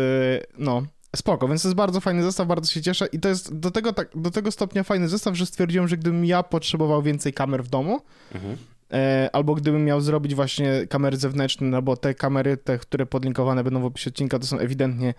[0.58, 0.82] no,
[1.16, 3.92] spoko, więc to jest bardzo fajny zestaw, bardzo się cieszę i to jest do tego,
[3.92, 7.68] tak, do tego stopnia fajny zestaw, że stwierdziłem, że gdybym ja potrzebował więcej kamer w
[7.68, 8.00] domu,
[8.34, 8.56] Mhm.
[8.92, 13.64] e, albo gdybym miał zrobić właśnie kamery zewnętrzne, no bo te kamery, te, które podlinkowane
[13.64, 15.14] będą w opisie odcinka, to są ewidentnie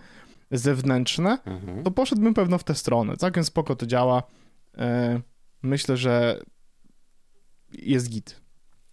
[0.50, 1.82] zewnętrzne, Mhm.
[1.82, 3.16] to poszedłbym pewno w tę stronę.
[3.16, 4.22] Całkiem spoko to działa.
[4.78, 5.20] E,
[5.62, 6.40] myślę, że
[7.72, 8.40] jest git.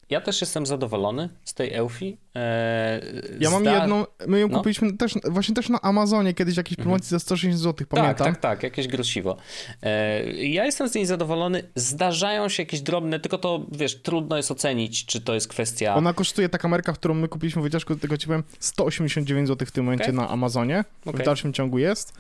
[0.09, 2.17] Ja też jestem zadowolony z tej Eufy.
[2.35, 3.01] E,
[3.39, 4.57] Ja mam zda- jedną, my ją no.
[4.57, 8.27] kupiliśmy też, właśnie też na Amazonie kiedyś w jakiejś promocji za 160 zł, Tak, pamiętam.
[8.27, 9.37] tak, tak, jakieś grosiwo.
[9.83, 11.63] E, ja jestem z niej zadowolony.
[11.75, 15.95] Zdarzają się jakieś drobne, tylko to wiesz, trudno jest ocenić, czy to jest kwestia.
[15.95, 19.67] Ona kosztuje, ta kamerka, którą my kupiliśmy w wyciążku, do tego ci powiem, 189 zł
[19.67, 20.15] w tym momencie Okej.
[20.15, 20.83] na Amazonie.
[21.05, 21.21] Okej.
[21.21, 22.13] W dalszym ciągu jest.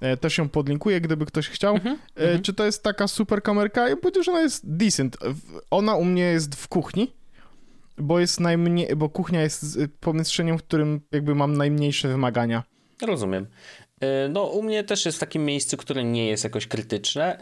[0.00, 1.74] E, też ją podlinkuję, gdyby ktoś chciał.
[1.74, 2.42] Mhm, E, mhm.
[2.42, 3.88] Czy to jest taka super kamerka?
[3.88, 5.16] Ja powiedział, że ona jest decent.
[5.70, 7.12] Ona u mnie jest w kuchni,
[7.98, 12.62] bo jest najmniej, bo kuchnia jest pomieszczeniem, w którym jakby mam najmniejsze wymagania.
[13.06, 13.46] Rozumiem.
[14.00, 17.38] E, No, u mnie też jest w takim miejscu, które nie jest jakoś krytyczne.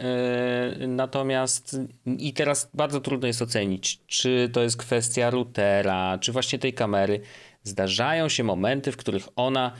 [0.88, 1.76] Natomiast
[2.18, 7.20] i teraz bardzo trudno jest ocenić, czy to jest kwestia routera, czy właśnie tej kamery.
[7.62, 9.72] Zdarzają się momenty, w których ona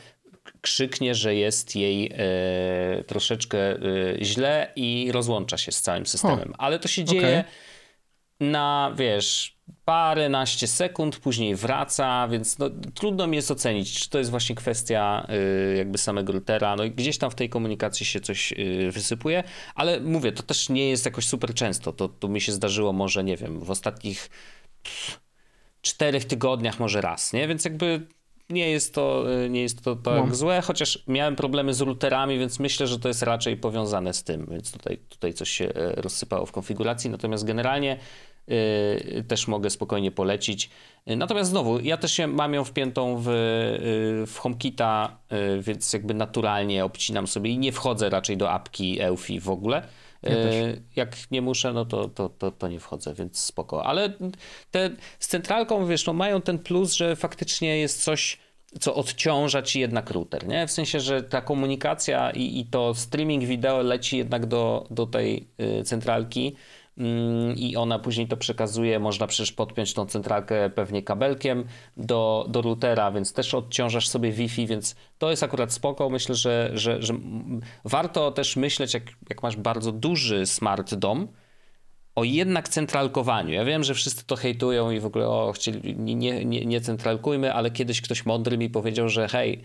[0.60, 3.78] krzyknie, że jest jej e, troszeczkę e,
[4.24, 6.54] źle i rozłącza się z całym systemem.
[6.58, 7.44] Ale to się dzieje
[8.40, 14.30] na, wiesz, paręnaście sekund, później wraca, więc no, trudno mi jest ocenić, czy to jest
[14.30, 15.26] właśnie kwestia
[15.72, 16.76] y, jakby samego routera.
[16.76, 20.68] No i gdzieś tam w tej komunikacji się coś y, wysypuje, ale mówię, to też
[20.68, 21.92] nie jest jakoś super często.
[21.92, 24.30] To, to mi się zdarzyło może, nie wiem, w ostatnich
[25.82, 27.48] czterech tygodniach może raz, nie?
[27.48, 28.06] Więc jakby
[28.50, 32.58] nie jest to, y, nie jest to tak złe, chociaż miałem problemy z routerami, więc
[32.58, 36.46] myślę, że to jest raczej powiązane z tym, więc tutaj, tutaj coś się e, rozsypało
[36.46, 37.96] w konfiguracji, natomiast generalnie
[38.50, 40.70] y, też mogę spokojnie polecić.
[41.10, 43.24] Y, Natomiast znowu, ja też się mam ją wpiętą w,
[44.26, 45.16] w HomeKita,
[45.60, 49.82] więc jakby naturalnie obcinam sobie i nie wchodzę raczej do apki Eufy w ogóle.
[50.26, 53.86] Y, Jak nie muszę, no to, to, to, to nie wchodzę, więc spoko.
[53.86, 54.12] Ale
[54.70, 58.38] te z centralką, wiesz, no mają ten plus, że faktycznie jest coś,
[58.80, 60.66] co odciąża ci jednak router, nie?
[60.66, 65.48] W sensie, że ta komunikacja i, i to streaming wideo leci jednak do, do tej
[65.80, 66.56] y, centralki,
[67.56, 68.98] i ona później to przekazuje.
[68.98, 71.64] Można przecież podpiąć tą centralkę pewnie kabelkiem
[71.96, 76.10] do, do routera, więc też odciążasz sobie Wi-Fi, więc to jest akurat spoko.
[76.10, 77.14] Myślę, że, że, że
[77.84, 81.28] warto też myśleć, jak, jak masz bardzo duży smart dom,
[82.14, 83.54] o jednak centralkowaniu.
[83.54, 87.54] Ja wiem, że wszyscy to hejtują i w ogóle o, chcieli, nie, nie, nie centralkujmy,
[87.54, 89.62] ale kiedyś ktoś mądry mi powiedział, że hej,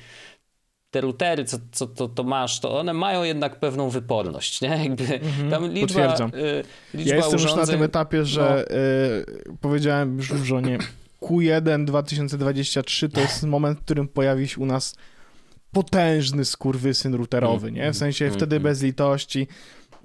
[0.95, 4.69] te routery, co, co to, to masz, to one mają jednak pewną wyporność, nie?
[4.69, 6.31] Jakby Mhm, tam liczba, potwierdzam.
[6.36, 10.77] y, liczba Ja jestem już na urządzeń- tym etapie, że y, powiedziałem już żonie
[11.21, 14.95] Q1 2023 to jest moment, w którym pojawi się u nas
[15.71, 17.91] potężny skurwysyn routerowy, nie?
[17.91, 18.63] W sensie Mm, wtedy mm.
[18.63, 19.47] bez litości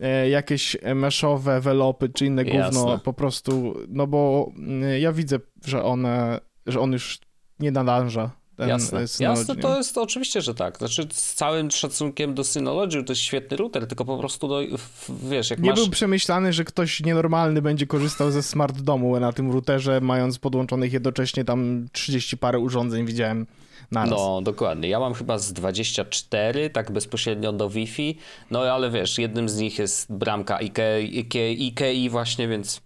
[0.00, 2.98] e, jakieś meszowe welopy czy inne gówno Jasne.
[3.04, 7.18] po prostu, no bo mm, ja widzę, że one, że on już
[7.60, 10.78] nie nadąża ten Jasne, e, Synology, Jasne to jest oczywiście, że tak.
[10.78, 15.28] Znaczy z całym szacunkiem do Synology to jest świetny router, tylko po prostu do, w-
[15.30, 15.80] wiesz, jak Nie masz...
[15.80, 20.92] był przemyślany, że ktoś nienormalny będzie korzystał ze smart domu na tym routerze, mając podłączonych
[20.92, 23.46] jednocześnie tam 30 parę urządzeń, widziałem
[23.90, 24.10] naraz.
[24.10, 24.88] No, dokładnie.
[24.88, 28.18] Ja mam chyba z 24, tak bezpośrednio do Wi-Fi,
[28.50, 32.80] no ale wiesz, jednym z nich jest bramka Ikei, Ikei, Ikei właśnie, więc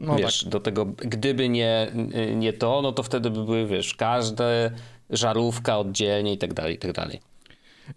[0.00, 1.92] no wiesz, do tego, gdyby nie,
[2.36, 4.70] nie to, no to wtedy by były, wiesz, każde
[5.10, 7.20] żarówka oddzielnie i tak dalej, i tak dalej.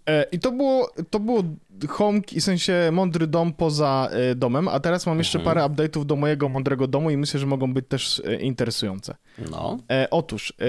[0.10, 1.44] E, I to było, to było
[1.90, 5.56] home, w sensie mądry dom poza e, domem, a teraz mam jeszcze Mhm.
[5.56, 9.16] parę update'ów do mojego mądrego domu i myślę, że mogą być też e, interesujące.
[9.52, 10.66] No, E, otóż, e,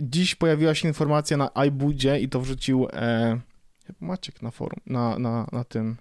[0.00, 3.40] dziś pojawiła się informacja na iBudzie i to wrzucił e,
[4.00, 5.96] Maciek na forum, na, na, na tym.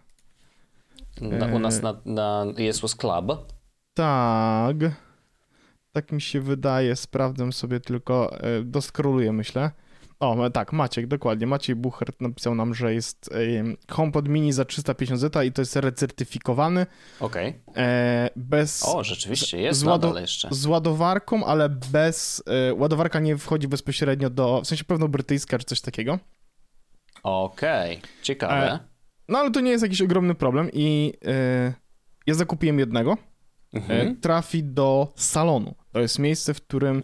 [1.22, 3.54] na, u nas na, na Jesus Club.
[3.96, 4.76] Tak.
[5.92, 9.72] Tak mi się wydaje, sprawdzę sobie tylko, e, doskroluję myślę.
[10.20, 11.48] O, tak, Maciek, dokładnie.
[11.48, 15.76] Maciej Buchert napisał nam, że jest e, HomePod Mini za 350 zeta i to jest
[15.76, 16.86] recertyfikowany,
[17.20, 17.54] Okej.
[17.78, 20.48] e, bez, O, rzeczywiście, jest z nadal jeszcze.
[20.52, 22.44] z ładowarką, ale bez,
[22.76, 26.20] ładowarka nie wchodzi bezpośrednio do, w sensie pewno brytyjska czy coś takiego.
[27.24, 28.72] Okej, ciekawe.
[28.72, 28.80] E,
[29.30, 31.14] No ale to nie jest jakiś ogromny problem i
[32.28, 33.18] ja zakupiłem jednego.
[33.76, 34.16] E, Mhm.
[34.22, 35.76] trafi do salonu.
[35.92, 37.04] To jest miejsce, w którym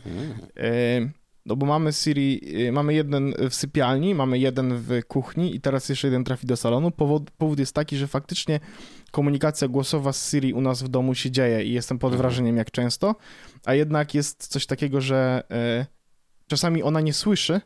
[0.57, 1.11] e,
[1.45, 5.89] no bo mamy Siri, e, mamy jeden w sypialni, mamy jeden w kuchni i teraz
[5.89, 6.91] jeszcze jeden trafi do salonu.
[6.91, 8.59] Powód, powód jest taki, że faktycznie
[9.11, 12.21] komunikacja głosowa z Siri u nas w domu się dzieje i jestem pod Mhm.
[12.21, 13.15] wrażeniem jak często,
[13.65, 15.85] a jednak jest coś takiego, że e,
[16.47, 17.61] czasami ona nie słyszy,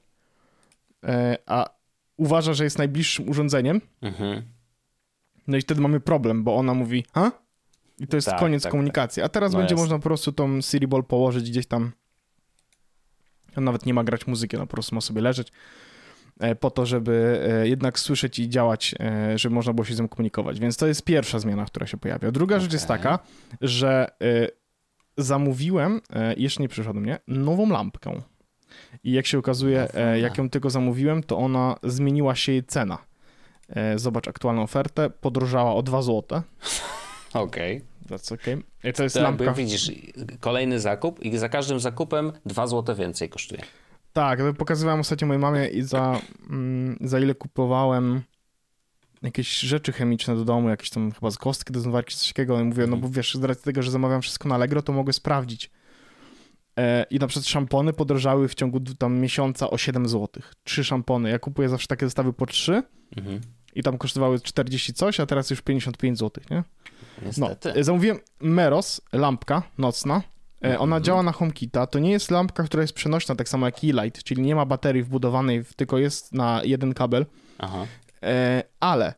[1.04, 1.70] e, a
[2.18, 4.42] uważa, że jest najbliższym urządzeniem, Mhm.
[5.48, 7.32] no i wtedy mamy problem, bo ona mówi, ha?
[8.00, 9.24] I to jest Tak, koniec tak, komunikacji.
[9.24, 9.84] A teraz No będzie jasne.
[9.84, 11.92] można po prostu tą Siri Ball położyć gdzieś tam.
[13.58, 15.52] On nawet nie ma grać muzyki, ona po prostu ma sobie leżeć.
[16.40, 20.00] e, Po to, żeby e, jednak słyszeć i działać, e, żeby można było się z
[20.00, 20.60] nią komunikować.
[20.60, 22.32] Więc to jest pierwsza zmiana, która się pojawia.
[22.32, 23.20] Druga rzecz jest taka,
[23.62, 24.08] że
[25.18, 26.02] zamówiłem,
[26.38, 28.22] jeszcze nie przyszła do mnie, nową lampkę.
[29.04, 29.88] I jak się okazuje,
[30.22, 32.98] jak ją tylko zamówiłem, to ona zmieniła się jej cena.
[33.96, 36.42] Zobacz aktualną ofertę, podrożała o 2 zł.
[37.42, 37.82] Okej.
[38.10, 38.64] That's okay.
[38.84, 39.54] I to jest jakby lampka.
[39.62, 39.92] widzisz,
[40.40, 43.62] kolejny zakup i za każdym zakupem 2 zł więcej kosztuje.
[44.14, 48.22] Tak, pokazywałem ostatnio mojej mamie i za, mm, za ile kupowałem
[49.22, 52.60] jakieś rzeczy chemiczne do domu, jakieś tam chyba z kostki do zmywarki, coś takiego.
[52.62, 55.14] I mówię, no bo wiesz, z racji tego, że zamawiam wszystko na Allegro, to mogę
[55.14, 55.72] sprawdzić.
[56.80, 60.44] E, I na przykład szampony podrożały w ciągu tam miesiąca o 7 zł.
[60.64, 61.30] Trzy szampony.
[61.30, 62.84] Ja kupuję zawsze takie zestawy po 3
[63.18, 63.42] Mhm.
[63.76, 66.64] I tam kosztowały 40 coś, a teraz już 55 zł, nie?
[67.22, 67.74] No, Niestety.
[67.74, 70.22] e, zamówiłem Meros, lampka nocna.
[70.66, 71.04] E, Ona Mhm.
[71.04, 71.88] działa na HomeKita.
[71.88, 75.04] To nie jest lampka, która jest przenośna, tak samo jak Keylight, czyli nie ma baterii
[75.04, 77.26] wbudowanej, tylko jest na jeden kabel.
[77.58, 77.86] Aha.
[78.24, 79.14] E, Ale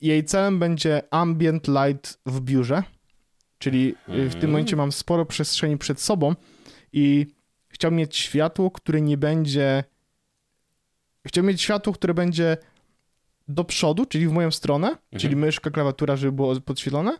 [0.00, 2.82] jej celem będzie ambient light w biurze,
[3.58, 4.50] czyli w tym Mhm.
[4.50, 6.34] momencie mam sporo przestrzeni przed sobą
[6.92, 7.26] i
[7.68, 9.84] chciałbym mieć światło, które nie będzie...
[11.26, 12.56] Chciałbym mieć światło, które będzie
[13.54, 17.18] do przodu, czyli w moją stronę, czyli myszka, klawiatura, żeby było podświetlone,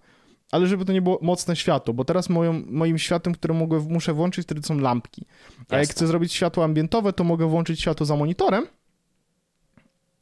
[0.52, 4.12] ale żeby to nie było mocne światło, bo teraz moją, moim światłem, które mogę, muszę
[4.12, 5.26] włączyć, wtedy są lampki.
[5.58, 5.94] A jak Jasne.
[5.94, 8.66] chcę zrobić światło ambientowe, to mogę włączyć światło za monitorem,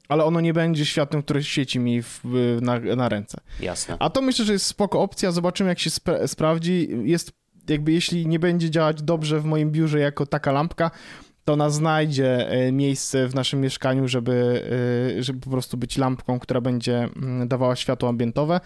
[0.09, 2.21] ale ono nie będzie światłem, które świeci mi w,
[2.63, 3.41] na, na ręce.
[3.61, 3.97] Jasne.
[3.99, 6.89] A to myślę, że jest spoko opcja, zobaczymy jak się spra- sprawdzi.
[7.03, 7.33] Jest
[7.69, 10.91] jakby, jeśli nie będzie działać dobrze w moim biurze jako taka lampka,
[11.49, 14.63] to ona znajdzie e, miejsce w naszym mieszkaniu, żeby,
[15.19, 18.61] e, żeby po prostu być lampką, która będzie mm, dawała światło ambientowe.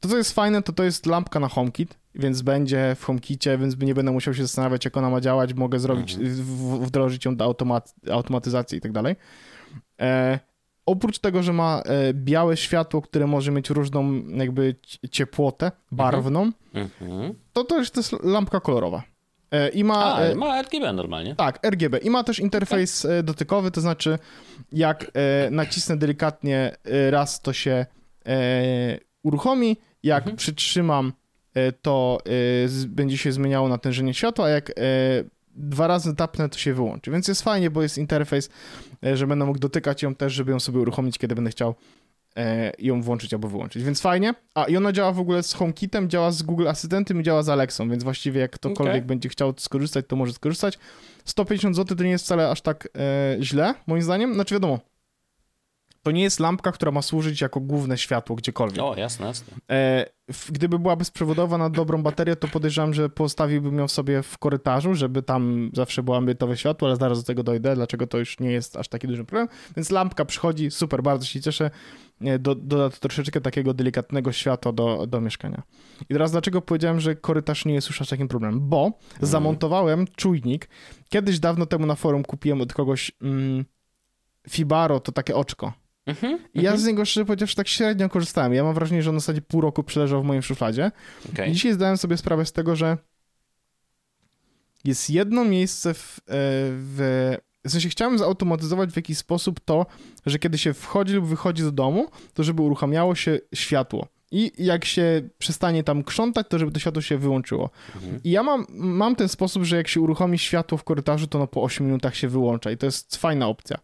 [0.00, 3.78] To, co jest fajne, to to jest lampka na HomeKit, więc będzie w HomeKicie, więc
[3.78, 7.44] nie będę musiał się zastanawiać, jak ona ma działać, mogę zrobić, w- wdrożyć ją do
[7.44, 9.16] automat, automatyzacji i tak dalej.
[10.00, 10.38] E,
[10.86, 14.74] oprócz tego, że ma białe światło, które może mieć różną jakby
[15.10, 17.34] ciepłotę barwną, Mhm.
[17.52, 19.02] to to jest, to jest lampka kolorowa.
[19.50, 20.14] E, I ma...
[20.16, 21.36] A, e, ma RGB normalnie.
[21.36, 21.98] Tak, RGB.
[22.02, 24.18] I ma też interfejs e, dotykowy, to znaczy
[24.72, 25.10] jak
[25.50, 26.76] nacisnę delikatnie
[27.10, 27.86] raz, to się
[29.22, 30.36] uruchomi, jak Mhm.
[30.36, 31.12] przytrzymam,
[31.82, 32.18] to
[32.86, 34.72] będzie się zmieniało natężenie światła, a jak
[35.54, 37.10] dwa razy tapnę, to się wyłączy.
[37.10, 38.50] Więc jest fajnie, bo jest interfejs,
[39.14, 41.74] że będę mógł dotykać ją też, żeby ją sobie uruchomić, kiedy będę chciał
[42.78, 43.82] ją włączyć albo wyłączyć.
[43.82, 44.34] Więc fajnie.
[44.54, 47.48] A i ona działa w ogóle z HomeKitem, działa z Google Asystentem i działa z
[47.48, 49.02] Alexą, więc właściwie jak ktokolwiek Okej.
[49.02, 50.78] będzie chciał skorzystać, to może skorzystać.
[51.24, 54.34] 150 zł to nie jest wcale aż tak e, źle, moim zdaniem.
[54.34, 54.78] Znaczy wiadomo,
[56.08, 58.82] to nie jest lampka, która ma służyć jako główne światło gdziekolwiek.
[58.82, 59.56] O, jasne, jasne.
[59.70, 60.06] E,
[60.48, 65.22] gdyby była bezprzewodowa na dobrą baterię, to podejrzewam, że postawiłbym ją sobie w korytarzu, żeby
[65.22, 68.76] tam zawsze było ambientowe światło, ale zaraz do tego dojdę, dlaczego to już nie jest
[68.76, 69.48] aż taki duży problem.
[69.76, 71.70] Więc lampka przychodzi, super, bardzo się cieszę.
[72.20, 75.62] E, Do, doda to troszeczkę takiego delikatnego światła do, do mieszkania.
[76.00, 78.68] I teraz dlaczego powiedziałem, że korytarz nie jest już aż takim problemem?
[78.68, 80.68] Bo zamontowałem czujnik.
[81.08, 83.64] Kiedyś dawno temu na forum kupiłem od kogoś mm,
[84.50, 85.72] Fibaro, to takie oczko.
[86.08, 86.38] Mhm.
[86.54, 88.54] Ja z niego szczerze powiedziawszy tak średnio korzystałem.
[88.54, 90.90] Ja mam wrażenie, że on w zasadzie pół roku przeleżał w moim szufladzie.
[91.32, 91.50] Okej.
[91.50, 92.98] I dzisiaj zdałem sobie sprawę z tego, że
[94.84, 96.22] jest jedno miejsce w, e,
[96.70, 97.36] w...
[97.64, 99.86] W sensie chciałem zautomatyzować w jakiś sposób to,
[100.26, 104.08] że kiedy się wchodzi lub wychodzi do domu, to żeby uruchamiało się światło.
[104.30, 107.70] I jak się przestanie tam krzątać, to żeby to światło się wyłączyło.
[107.94, 108.20] Mhm.
[108.24, 111.46] I ja mam, mam ten sposób, że jak się uruchomi światło w korytarzu, to no
[111.46, 113.78] po 8 minutach się wyłącza i to jest fajna opcja.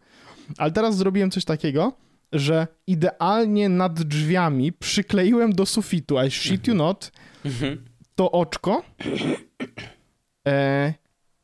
[0.57, 1.93] Ale teraz zrobiłem coś takiego,
[2.35, 7.11] że idealnie nad drzwiami przykleiłem do sufitu, I shit you not,
[8.15, 8.83] to oczko
[10.47, 10.93] e,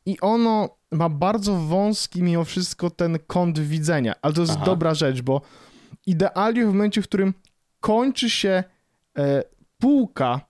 [0.06, 4.64] i ono ma bardzo wąski mimo wszystko ten kąt widzenia, ale to jest Aha.
[4.64, 5.40] dobra rzecz, bo
[6.06, 7.34] idealnie w momencie, w którym
[7.80, 8.64] kończy się
[9.18, 9.42] e,
[9.78, 10.40] półka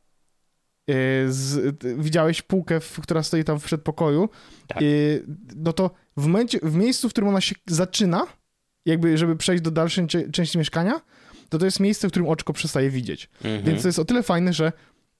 [0.88, 0.94] e,
[1.28, 4.28] z, widziałeś półkę, w, która stoi tam w przedpokoju,
[4.66, 4.78] Tak.
[4.82, 4.86] e,
[5.56, 8.26] no to w, momencie, w miejscu, w którym ona się zaczyna,
[8.84, 11.00] jakby żeby przejść do dalszej części mieszkania,
[11.48, 13.30] to to jest miejsce, w którym oczko przestaje widzieć.
[13.44, 13.64] Mhm.
[13.64, 14.72] Więc to jest o tyle fajne, że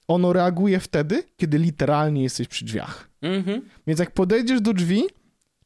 [0.09, 3.09] ono reaguje wtedy, kiedy literalnie jesteś przy drzwiach.
[3.22, 3.62] Mhm.
[3.87, 5.03] Więc jak podejdziesz do drzwi,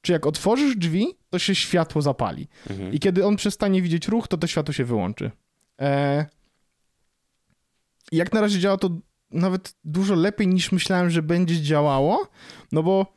[0.01, 2.49] czy jak otworzysz drzwi, to się światło zapali.
[2.71, 2.93] Mhm.
[2.93, 5.31] I kiedy on przestanie widzieć ruch, to to światło się wyłączy.
[5.81, 6.27] E...
[8.13, 8.91] Jak na razie działa to
[9.31, 12.29] nawet dużo lepiej niż myślałem, że będzie działało,
[12.73, 13.15] no bo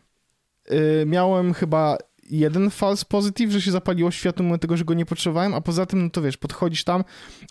[0.71, 1.97] y, miałem chyba
[2.29, 5.85] jeden false positive, że się zapaliło światło mimo tego, że go nie potrzebowałem, a poza
[5.85, 7.03] tym, no to wiesz, podchodzisz tam,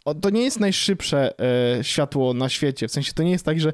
[0.04, 1.40] o, to nie jest najszybsze
[1.78, 3.72] e, światło na świecie, w sensie to nie jest tak, że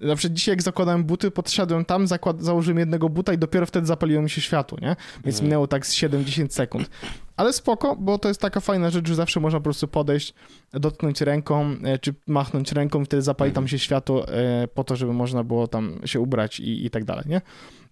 [0.00, 3.86] na przykład dzisiaj jak zakładałem buty, podszedłem tam, zakład, założyłem jednego buta i dopiero wtedy
[3.86, 4.96] zapaliło mi się światło, nie?
[5.24, 5.44] Więc Mhm.
[5.44, 6.90] minęło tak z 7-10 sekund.
[7.36, 10.34] Ale spoko, bo to jest taka fajna rzecz, że zawsze można po prostu podejść,
[10.72, 14.96] dotknąć ręką, e, czy machnąć ręką i wtedy zapali tam się światło e, po to,
[14.96, 17.40] żeby można było tam się ubrać i, i tak dalej, nie?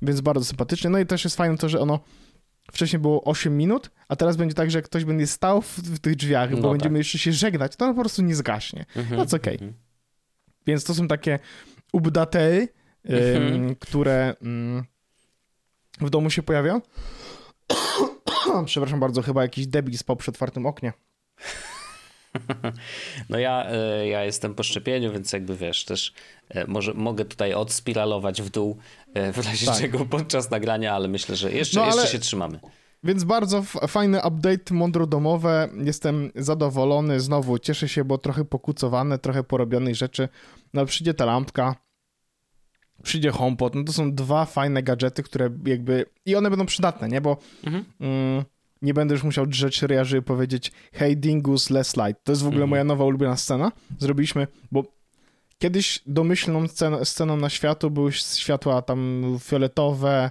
[0.02, 0.90] Więc bardzo sympatycznie.
[0.90, 2.00] No i też jest fajne to, że ono
[2.72, 6.16] wcześniej było 8 minut, a teraz będzie tak, że ktoś będzie stał w, w tych
[6.16, 6.98] drzwiach, bo No będziemy tak.
[6.98, 8.86] jeszcze się żegnać, to ono po prostu nie zgaśnie.
[8.96, 9.16] Mhm.
[9.16, 9.54] No, okej.
[9.54, 9.74] Mhm.
[10.66, 11.38] Więc to są takie
[11.96, 12.68] update'y,
[13.10, 13.76] ym, Mhm.
[13.76, 14.84] które ym,
[16.00, 16.80] w domu się pojawią.
[18.66, 20.92] Przepraszam bardzo, chyba jakiś debil spał przy otwartym oknie.
[23.28, 26.12] No ja, e, ja jestem po szczepieniu, więc jakby wiesz, też
[26.48, 28.76] e, może mogę tutaj odspiralować w dół
[29.14, 29.78] e, w razie Tak.
[29.78, 32.60] czego podczas nagrania, ale myślę, że jeszcze, No, ale- jeszcze się trzymamy.
[33.04, 35.68] Więc bardzo fajny update mądrodomowe.
[35.84, 37.20] Jestem zadowolony.
[37.20, 40.28] Znowu cieszę się, bo trochę pokucowane, trochę porobionej rzeczy.
[40.74, 41.76] No przyjdzie ta lampka,
[43.02, 43.74] przyjdzie HomePod.
[43.74, 46.06] No to są dwa fajne gadżety, które jakby...
[46.26, 47.20] I one będą przydatne, nie?
[47.20, 47.84] Bo Mhm.
[48.00, 48.44] mm,
[48.82, 52.24] nie będę już musiał drzeć ryja, żeby powiedzieć hey dingus, less light.
[52.24, 52.70] To jest w ogóle Mhm.
[52.70, 53.72] moja nowa ulubiona scena.
[53.98, 54.84] Zrobiliśmy, bo
[55.58, 60.30] kiedyś domyślną sceną, sceną na światło były światła tam fioletowe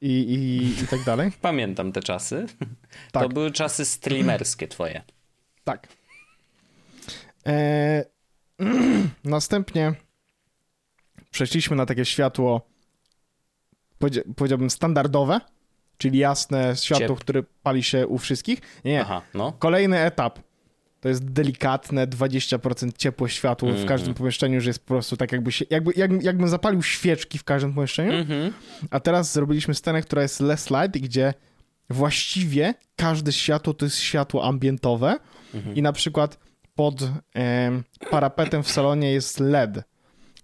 [0.00, 1.32] i, i, i tak dalej.
[1.40, 2.46] Pamiętam te czasy.
[3.12, 3.22] Tak.
[3.22, 5.02] To były czasy streamerskie twoje.
[5.64, 5.88] Tak.
[7.46, 8.04] E,
[9.24, 9.92] następnie
[11.30, 12.68] przeszliśmy na takie światło,
[13.98, 15.40] powiedzia- powiedziałbym, standardowe,
[15.98, 18.58] czyli jasne światło, Ciep- które pali się u wszystkich.
[18.84, 19.52] Nie, Aha, no.
[19.52, 20.38] kolejny etap.
[21.00, 23.88] To jest delikatne 20% ciepłe światło w Mhm.
[23.88, 27.44] każdym pomieszczeniu, że jest po prostu tak jakby się, jakby, jakby, jakbym zapalił świeczki w
[27.44, 28.12] każdym pomieszczeniu.
[28.12, 28.52] Mhm.
[28.90, 31.34] A teraz zrobiliśmy scenę, która jest less light, gdzie
[31.90, 35.16] właściwie każde światło to jest światło ambientowe
[35.54, 35.76] Mhm.
[35.76, 36.38] i na przykład
[36.74, 37.02] pod
[37.34, 39.82] em, parapetem w salonie jest LED,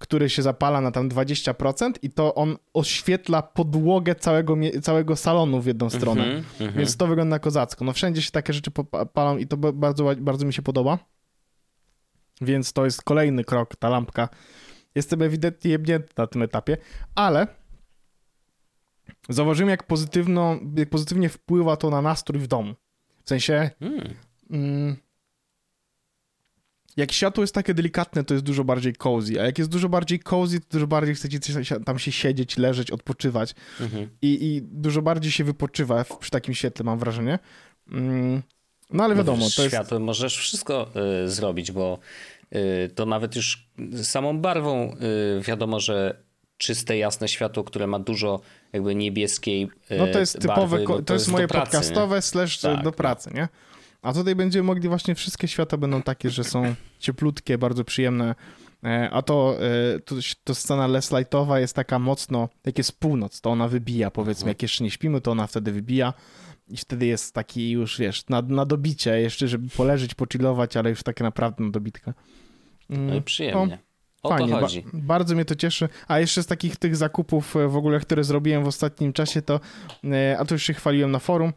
[0.05, 5.67] który się zapala na tam 20% i to on oświetla podłogę całego, całego salonu w
[5.67, 6.25] jedną stronę.
[6.25, 6.79] Mhm, mhm.
[6.79, 7.85] Więc to wygląda kozacko.
[7.85, 8.71] No wszędzie się takie rzeczy
[9.13, 10.99] palą i to ba- bardzo, bardzo mi się podoba.
[12.41, 14.29] Więc to jest kolejny krok, ta lampka.
[14.95, 16.77] Jestem ewidentnie jebnięty na tym etapie,
[17.15, 17.47] ale
[19.29, 22.75] zauważyłem, jak, pozytywno, jak pozytywnie wpływa to na nastrój w domu.
[23.25, 24.15] W sensie, Mm.
[24.51, 24.97] mm,
[26.97, 30.19] jak światło jest takie delikatne, to jest dużo bardziej cozy, a jak jest dużo bardziej
[30.21, 31.39] cozy, to dużo bardziej chcecie
[31.85, 34.09] tam się siedzieć, leżeć, odpoczywać Mhm.
[34.23, 37.39] i, i dużo bardziej się wypoczywa przy takim świetle, mam wrażenie.
[37.93, 38.43] Mm,
[38.91, 39.75] no ale No wiadomo, wiesz, to jest...
[39.75, 40.91] światłem możesz wszystko
[41.25, 41.99] y, zrobić, bo
[42.55, 43.69] y, to nawet już
[44.03, 44.97] samą barwą
[45.39, 46.23] y, wiadomo, że
[46.57, 48.41] czyste, jasne światło, które ma dużo
[48.73, 51.81] jakby niebieskiej y, No to jest typowe, barwy, ko- no to, jest moje pracy, nie?
[51.81, 52.93] podcastowe slash Tak, do no.
[52.93, 53.49] pracy, nie?
[54.05, 58.35] A tutaj będziemy mogli właśnie wszystkie świata będą takie, że są cieplutkie, bardzo przyjemne.
[58.85, 59.57] E, A to,
[59.95, 64.11] e, to, to scena less lightowa jest taka mocno, jak jest północ, to ona wybija,
[64.11, 64.49] powiedzmy, Mhm.
[64.49, 66.13] jak jeszcze nie śpimy, to ona wtedy wybija
[66.69, 71.03] i wtedy jest taki już, wiesz, na, na dobicie, jeszcze żeby poleżeć, pochillować, ale już
[71.03, 72.13] takie naprawdę na dobitkę.
[72.91, 73.79] Mm, No i przyjemnie.
[74.23, 75.89] O Fajnie, to ba- bardzo mnie to cieszy.
[76.09, 79.61] A jeszcze z takich tych zakupów e, w ogóle, które zrobiłem w ostatnim czasie, to,
[80.39, 81.53] a to już się chwaliłem na forum,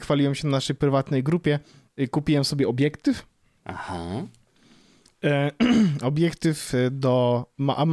[0.00, 1.58] chwaliłem się na naszej prywatnej grupie,
[1.96, 3.26] e, kupiłem sobie obiektyw,
[3.64, 4.22] Aha.
[5.24, 5.50] e,
[6.02, 7.86] obiektyw e, do, ma,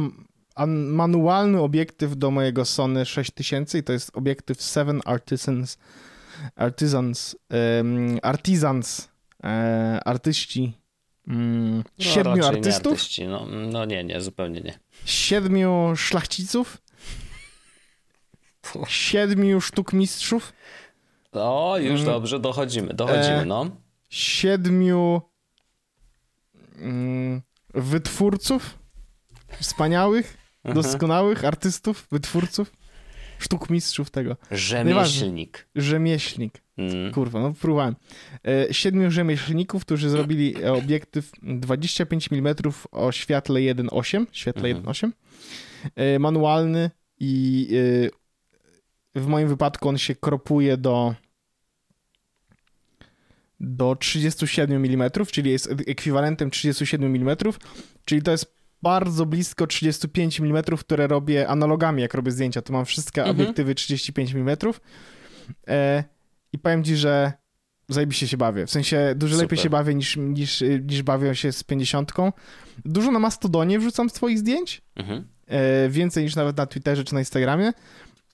[0.66, 5.78] manualny obiektyw do mojego Sony 6000 i to jest obiektyw 7 Artisans,
[6.56, 7.36] Artisans,
[8.22, 9.08] Artisans,
[9.44, 10.72] e, artyści,
[11.28, 13.26] mm, No, siedmiu raczej nie artystów, artyści.
[13.26, 14.78] No, no nie, nie, zupełnie nie.
[15.04, 16.78] siedmiu szlachciców,
[18.88, 20.52] siedmiu sztuk mistrzów,
[21.38, 22.04] O, już Mm.
[22.04, 23.70] dobrze, dochodzimy, dochodzimy, E, no.
[24.10, 25.20] siedmiu
[26.78, 27.42] mm,
[27.74, 28.78] wytwórców,
[29.60, 32.72] wspaniałych, doskonałych artystów, wytwórców,
[33.38, 34.36] sztuk mistrzów tego.
[34.50, 35.68] Rzemieślnik.
[35.74, 36.62] Rzemieślnik.
[36.78, 37.12] Mm.
[37.12, 37.96] Kurwa, no próbowałem.
[38.46, 42.54] E, siedmiu rzemieślników, którzy zrobili obiektyw 25 mm
[42.92, 44.86] o świetle 1.8, świetle Mhm.
[44.86, 45.12] 1.8,
[45.96, 47.68] e, manualny i
[49.14, 51.14] e, w moim wypadku on się kropuje do
[53.60, 57.36] do 37 mm, czyli jest ekwiwalentem 37 mm,
[58.04, 62.62] czyli to jest bardzo blisko 35 mm, które robię analogami, jak robię zdjęcia.
[62.62, 63.36] To mam wszystkie Mhm.
[63.40, 64.56] obiektywy 35 mm.
[65.68, 66.04] E,
[66.52, 67.32] I powiem ci, że
[67.88, 68.66] zajebiście się bawię.
[68.66, 69.44] W sensie dużo Super.
[69.44, 72.12] lepiej się bawię niż, niż, niż bawię się z 50.
[72.84, 74.82] Dużo na Mastodonie wrzucam z twoich zdjęć.
[74.96, 75.28] Mhm.
[75.46, 77.72] E, więcej niż nawet na Twitterze czy na Instagramie.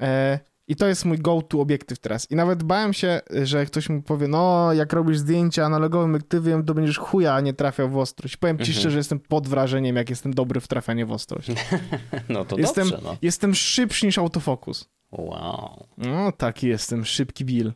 [0.01, 0.39] E,
[0.69, 2.31] I to jest mój go-to obiektyw teraz.
[2.31, 6.75] I nawet bałem się, że ktoś mi powie, no jak robisz zdjęcia analogowym obiektywem, to
[6.75, 8.37] będziesz chuja, nie trafiał w ostrość.
[8.37, 8.75] Powiem ci Mhm.
[8.75, 11.49] szczerze, że jestem pod wrażeniem, jak jestem dobry w trafianie w ostrość.
[12.29, 13.17] No to jestem, dobrze, no.
[13.23, 14.89] jestem szybszy niż autofokus.
[15.13, 15.87] Wow.
[15.99, 17.73] No taki jestem, szybki Bill.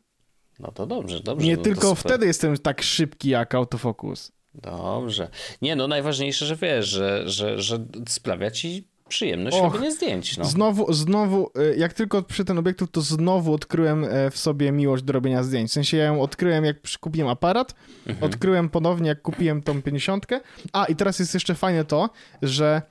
[0.59, 1.47] No to dobrze, dobrze.
[1.47, 4.33] Nie no tylko wtedy jestem tak szybki jak autofokus.
[4.55, 5.29] Dobrze.
[5.63, 7.79] Nie, no najważniejsze, że wiesz, że, że, że
[8.09, 10.45] sprawia ci przyjemność Och, robienie zdjęć, no.
[10.45, 15.03] Znowu, znowu, y, jak tylko przy ten obiektyw, to znowu odkryłem e, w sobie miłość
[15.05, 15.71] do robienia zdjęć.
[15.71, 17.75] W sensie ja ją odkryłem, jak kupiłem aparat,
[18.07, 18.25] Mhm.
[18.33, 20.27] odkryłem ponownie, jak kupiłem tą 50.
[20.73, 22.11] A, i teraz jest jeszcze fajne to,
[22.43, 22.83] że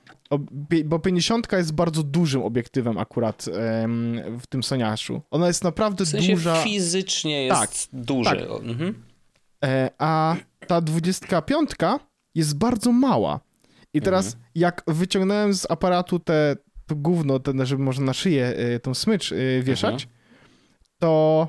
[0.84, 3.44] bo 50 jest bardzo dużym obiektywem akurat
[4.40, 5.20] w tym Soniaszu.
[5.30, 6.62] Ona jest naprawdę W sensie duża.
[6.62, 8.30] fizycznie jest Tak, duży.
[8.30, 8.38] tak.
[8.62, 9.02] Mhm.
[9.64, 11.70] E, a ta 25
[12.34, 13.40] jest bardzo mała.
[13.94, 14.44] I teraz, Mhm.
[14.54, 19.32] jak wyciągnąłem z aparatu te to gówno, ten, żeby można na szyję e, tą smycz
[19.32, 20.10] e, wieszać, Mhm.
[20.98, 21.48] to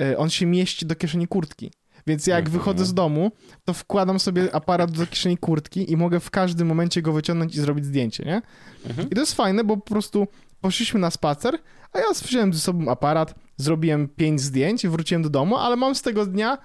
[0.00, 1.70] e, on się mieści do kieszeni kurtki.
[2.06, 2.52] Więc jak Mhm.
[2.58, 3.30] wychodzę z domu,
[3.64, 7.60] to wkładam sobie aparat do kieszeni kurtki i mogę w każdym momencie go wyciągnąć i
[7.60, 8.42] zrobić zdjęcie, nie?
[8.86, 9.10] Mhm.
[9.10, 10.26] I to jest fajne, bo po prostu
[10.60, 11.58] poszliśmy na spacer,
[11.92, 15.94] a ja wziąłem ze sobą aparat, zrobiłem pięć zdjęć i wróciłem do domu, ale mam
[15.94, 16.58] z tego dnia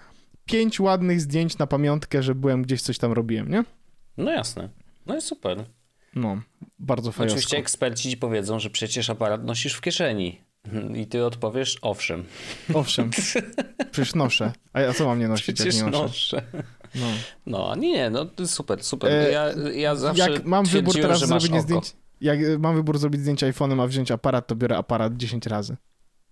[0.45, 3.63] pięć ładnych zdjęć na pamiątkę, że byłem gdzieś coś tam robiłem, nie?
[4.17, 4.69] No jasne.
[5.05, 5.65] No i super.
[6.15, 6.41] No,
[6.79, 7.31] bardzo fajnie.
[7.33, 10.41] Oczywiście eksperci ci powiedzą, że przecież aparat nosisz w kieszeni.
[10.95, 12.25] I ty odpowiesz, owszem.
[12.73, 13.09] Owszem,
[13.91, 14.51] przecież noszę.
[14.73, 16.03] A ja co mam nie nosić, Przecież jak nie noszę?
[16.03, 16.41] noszę.
[16.95, 17.07] No.
[17.45, 19.11] No, nie, no super, super.
[19.11, 21.61] E, Ja, ja zawsze Jak mam wybór teraz że masz oko.
[21.61, 25.77] zdjęć, jak mam wybór zrobić zdjęcia iPhone'em, a wziąć aparat, to biorę aparat 10 razy.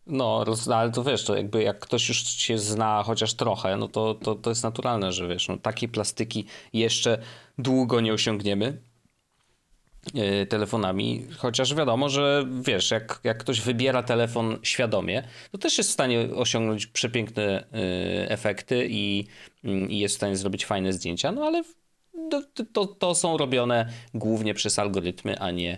[0.08, 3.88] No, roz- ale to wiesz, to jakby jak ktoś już się zna chociaż trochę, no
[3.88, 7.18] to, to, to jest naturalne, że wiesz, no takiej plastyki jeszcze
[7.58, 8.82] długo nie osiągniemy
[10.14, 15.90] yy, telefonami, chociaż wiadomo, że wiesz, jak, jak ktoś wybiera telefon świadomie, to też jest
[15.90, 19.28] w stanie osiągnąć przepiękne yy, efekty i,
[19.64, 21.64] yy, jest w stanie zrobić fajne zdjęcia, no ale
[22.30, 22.44] to,
[22.74, 25.78] to, to są robione głównie przez algorytmy, a nie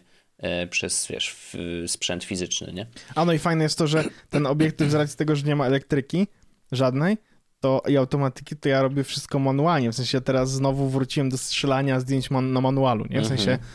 [0.69, 1.55] przez, wiesz,
[1.88, 2.88] sprzęt fizyczny, nie?
[3.15, 5.65] A no i fajne jest to, że ten obiektyw z racji tego, że nie ma
[5.65, 6.27] elektryki
[6.71, 7.17] żadnej,
[7.59, 9.91] to i automatyki, to ja robię wszystko manualnie.
[9.91, 13.21] W sensie teraz znowu wróciłem do strzelania zdjęć man na manualu, nie?
[13.21, 13.69] W sensie Mhm.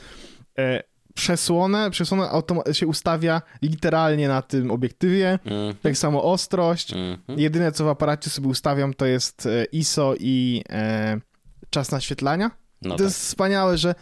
[0.58, 0.82] e,
[1.14, 2.30] przesłonę, przesłonę
[2.72, 5.74] się ustawia literalnie na tym obiektywie, Mhm.
[5.82, 6.92] tak samo ostrość.
[6.92, 7.38] Mhm.
[7.40, 11.20] Jedyne, co w aparacie sobie ustawiam, to jest e, ISO i e,
[11.70, 12.50] czas naświetlania.
[12.82, 13.04] No to tak.
[13.04, 13.94] jest wspaniałe, że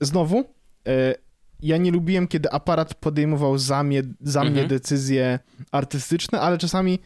[0.00, 0.38] znowu
[0.86, 1.14] e,
[1.62, 4.68] ja nie lubiłem, kiedy aparat podejmował za mnie, za mnie Mhm.
[4.68, 5.38] decyzje
[5.72, 6.98] artystyczne, ale czasami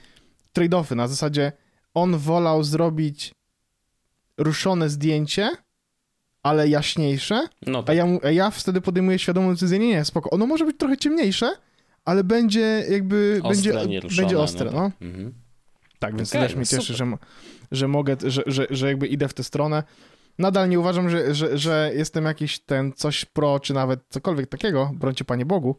[0.57, 1.53] trade-offy na zasadzie
[1.95, 3.35] on wolał zrobić
[4.39, 5.51] ruszone zdjęcie,
[6.43, 7.97] ale jaśniejsze, No a tak.
[7.97, 10.97] ja, mu- a ja wtedy podejmuję świadomą decyzję, nie, nie, spoko, ono może być trochę
[10.97, 11.53] ciemniejsze,
[12.05, 14.91] ale będzie jakby, Ostre, będzie, będzie ostre, no.
[15.01, 15.35] Mhm.
[15.99, 17.07] Tak, więc Okej, też mnie no cieszy, że,
[17.73, 19.83] że mogę, że, że, że jakby idę w tę stronę.
[20.39, 24.91] Nadal nie uważam, że, że, że jestem jakiś ten coś pro, czy nawet cokolwiek takiego,
[24.95, 25.77] brońcie Panie Bogu,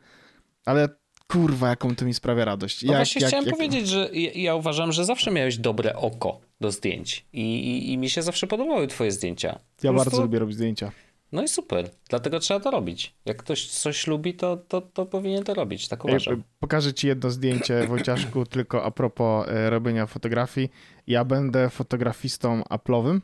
[0.66, 0.89] ale
[1.28, 2.84] kurwa, jaką to mi sprawia radość.
[2.84, 5.95] No Jak- właśnie jak- chciałem jak- powiedzieć, że ja, ja uważam, że zawsze miałeś dobre
[5.95, 9.53] oko do zdjęć I, i, i mi się zawsze podobały twoje zdjęcia.
[9.53, 10.91] Po Ja prostu- bardzo lubię robić zdjęcia.
[11.32, 13.16] No i super, dlatego trzeba to robić.
[13.26, 16.43] Jak ktoś coś lubi, to, to, to powinien to robić, tak uważam.
[16.60, 20.70] Pokażę ci jedno zdjęcie, Wojciaszku, tylko a propos e, robienia fotografii.
[21.08, 23.20] Ja będę fotografistą Apple'owym.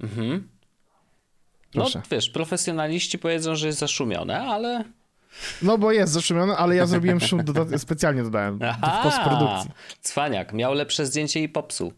[0.00, 0.48] Mhm.
[1.74, 2.02] No Proszę.
[2.10, 4.84] wiesz, profesjonaliści powiedzą, że jest zaszumione, ale...
[5.62, 9.70] No bo jest zaszumiony, ale ja zrobiłem szum, doda- specjalnie dodałem w postprodukcji.
[10.02, 11.92] cwaniak, miał lepsze zdjęcie i popsuł.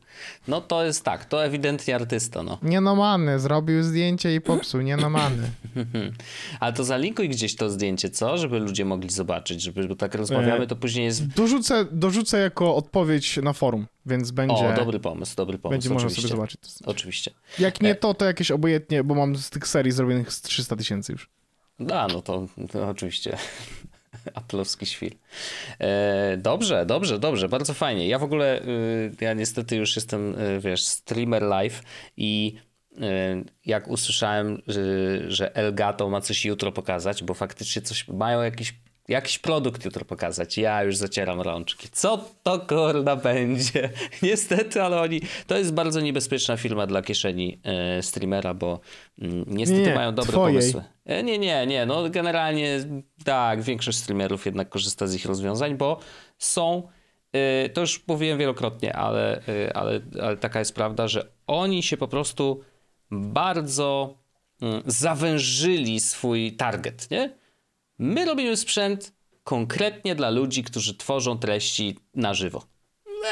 [0.49, 2.59] No to jest tak, to ewidentnie artysta, no.
[2.63, 5.51] Nie no many, zrobił zdjęcie i popsuł, nie no many.
[6.61, 8.39] Ale to zalinkuj gdzieś to zdjęcie, co?
[8.39, 11.27] Żeby ludzie mogli zobaczyć, żeby, bo tak rozmawiamy, E, to później jest...
[11.27, 16.11] Dorzucę, dorzucę jako odpowiedź na forum, więc będzie, O, dobry pomysł, dobry pomysł, będzie można
[16.11, 16.61] sobie zobaczyć.
[16.87, 17.31] Oczywiście.
[17.59, 21.13] Jak nie to, to jakieś obojętnie, bo mam z tych serii zrobionych z 300 tysięcy
[21.13, 21.36] już.
[21.81, 22.47] Da, no to,
[22.91, 23.37] oczywiście.
[24.35, 25.13] Aplowski świr.
[25.79, 28.09] E, dobrze, dobrze, dobrze, bardzo fajnie.
[28.09, 31.83] Ja w ogóle, y, ja niestety już jestem, y, wiesz, streamer live
[32.17, 32.55] i
[32.93, 32.99] y,
[33.67, 34.63] jak usłyszałem,
[35.29, 38.75] że Elgato ma coś jutro pokazać, bo faktycznie coś mają jakiś
[39.09, 40.59] Jakiś produkt jutro pokazać.
[40.59, 41.89] Ja już zacieram rączki.
[41.93, 43.91] Co to kurna będzie?
[44.23, 45.21] Niestety, ale oni.
[45.47, 48.81] To jest bardzo niebezpieczna firma dla kieszeni e, streamera, bo
[49.19, 50.59] mm, niestety Nie, mają dobre twojej.
[50.59, 50.85] pomysły.
[51.05, 51.87] E, Nie, nie, nie.
[51.87, 52.79] No generalnie
[53.25, 55.99] tak, większość streamerów jednak korzysta z ich rozwiązań, bo
[56.39, 56.89] są.
[57.33, 61.97] e, To już mówiłem wielokrotnie, ale, e, ale, ale taka jest prawda, że oni się
[61.97, 62.61] po prostu
[63.11, 64.15] bardzo
[64.63, 67.31] mm, zawężyli swój target, nie?
[67.99, 69.13] My robimy sprzęt
[69.45, 72.63] konkretnie dla ludzi, którzy tworzą treści na żywo.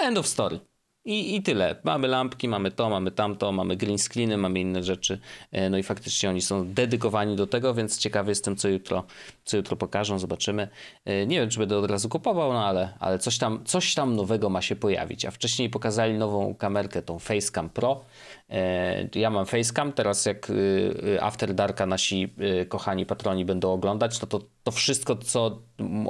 [0.03, 0.61] End of story.
[1.07, 1.77] I, I tyle.
[1.85, 5.19] Mamy lampki, mamy to, mamy tamto, mamy green screeny, mamy inne rzeczy.
[5.53, 9.05] E, No i faktycznie oni są dedykowani do tego, więc ciekawy jestem, co jutro,
[9.45, 10.69] co jutro pokażą, zobaczymy.
[11.05, 14.17] E, Nie wiem, czy będę od razu kupował, no ale, ale coś, tam, coś tam
[14.17, 15.25] nowego ma się pojawić.
[15.25, 18.05] A wcześniej pokazali nową kamerkę, tą Facecam Pro.
[18.51, 23.73] E, Ja mam Facecam, teraz jak y, y, After Darka nasi y, kochani patroni będą
[23.73, 25.63] oglądać, no to to wszystko, co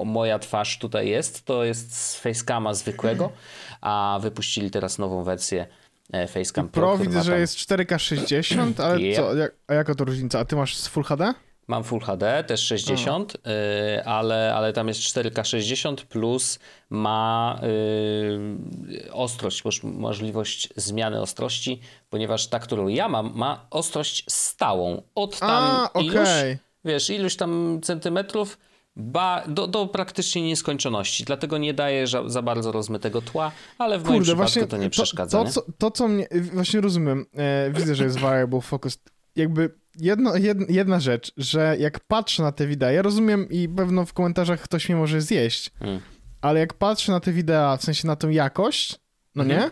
[0.05, 3.33] moja twarz tutaj jest, to jest z Facecama zwykłego,
[3.81, 5.67] a wypuścili teraz nową wersję
[6.13, 6.83] e, Facecam Pro.
[6.97, 9.17] Pro widzę, że jest 4K 60, ale Yep.
[9.17, 10.39] co, jak, a jaka to różnica?
[10.39, 11.35] A ty masz z Full HD?
[11.67, 16.59] Mam Full HD, też 60, y, ale, ale tam jest 4K 60 plus
[16.91, 25.03] ma y, ostrość, moż- możliwość zmiany ostrości, ponieważ ta, którą ja mam, ma ostrość stałą.
[25.15, 26.59] Od tam A, iluś, okej.
[26.85, 28.59] wiesz, iluś tam centymetrów
[28.97, 31.25] ba, do, do praktycznie nieskończoności.
[31.25, 34.77] Dlatego nie daje za, za bardzo rozmytego tła, ale w moim Kurde, przypadku właśnie to
[34.77, 35.39] nie przeszkadza.
[35.39, 35.51] To, nie?
[35.51, 38.99] co, to, co mnie, właśnie rozumiem, e, widzę, że jest variable focus.
[39.37, 44.05] Jakby jedno, jed, jedna rzecz, że jak patrzę na te wideo, ja rozumiem i pewno
[44.07, 46.01] w komentarzach ktoś mnie może zjeść, Mm.
[46.41, 48.99] ale jak patrzę na te wideo, w sensie na tą jakość,
[49.35, 49.61] no Mhm.
[49.61, 49.71] nie?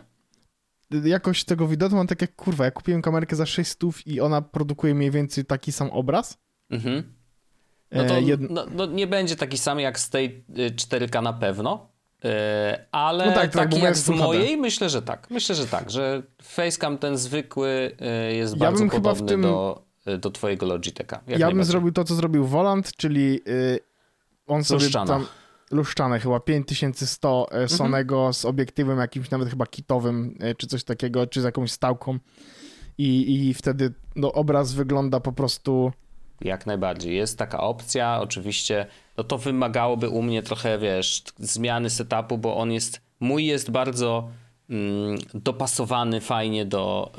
[1.11, 4.95] Jakość tego wideo, to mam takie, kurwa, ja kupiłem kamerkę za 600 i ona produkuje
[4.95, 6.39] mniej więcej taki sam obraz.
[6.71, 7.03] Mhm.
[7.93, 11.23] No E, to jed- no, no nie będzie taki sam jak z tej y, 4K
[11.23, 11.89] na pewno,
[12.25, 12.29] y,
[12.93, 15.31] ale No tak, tak, taki jak z mojej, myślę, że tak.
[15.31, 17.97] Myślę, że tak, że facecam ten zwykły
[18.31, 21.21] y, jest Ja bardzo bym chyba w podobny tym- do, y, do twojego Logitecha.
[21.27, 23.79] Ja bym zrobił to, co zrobił Volant, czyli y,
[24.47, 25.07] on sobie Luszczana.
[25.07, 25.27] tam...
[25.71, 27.65] Luszczane chyba 5100 Mhm.
[27.65, 31.71] e, Sonego z obiektywem jakimś nawet chyba kitowym, e, czy coś takiego, czy z jakąś
[31.73, 32.19] stałką
[32.99, 35.93] i, i wtedy no, obraz wygląda po prostu...
[36.41, 37.17] Jak najbardziej.
[37.17, 38.87] Jest taka opcja, oczywiście.
[39.17, 44.29] No to wymagałoby u mnie trochę, wiesz, zmiany setupu, bo on jest, mój jest bardzo
[44.71, 47.13] mm, dopasowany fajnie do,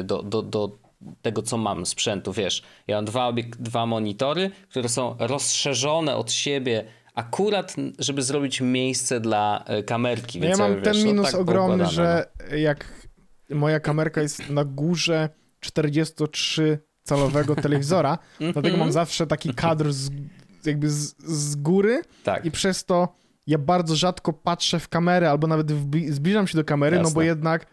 [0.00, 0.78] y, do, do, do
[1.22, 2.62] tego, co mam sprzętu, wiesz.
[2.86, 6.84] Ja mam dwa, dwa monitory, które są rozszerzone od siebie
[7.14, 10.40] akurat, żeby zrobić miejsce dla e, kamerki.
[10.40, 12.26] No ja mam wiesz, ten no minus tak ogromny, że
[12.58, 13.08] jak
[13.50, 15.28] moja kamerka jest na górze
[15.66, 18.78] 43-calowego telewizora, dlatego Mhm.
[18.78, 20.10] mam zawsze taki kadr z,
[20.64, 22.14] jakby z, z góry no.
[22.24, 22.44] Tak.
[22.44, 23.08] i przez to
[23.46, 25.66] ja bardzo rzadko patrzę w kamerę albo nawet
[26.08, 27.24] zbliżam się do kamery, no bo Jasne.
[27.24, 27.66] jednak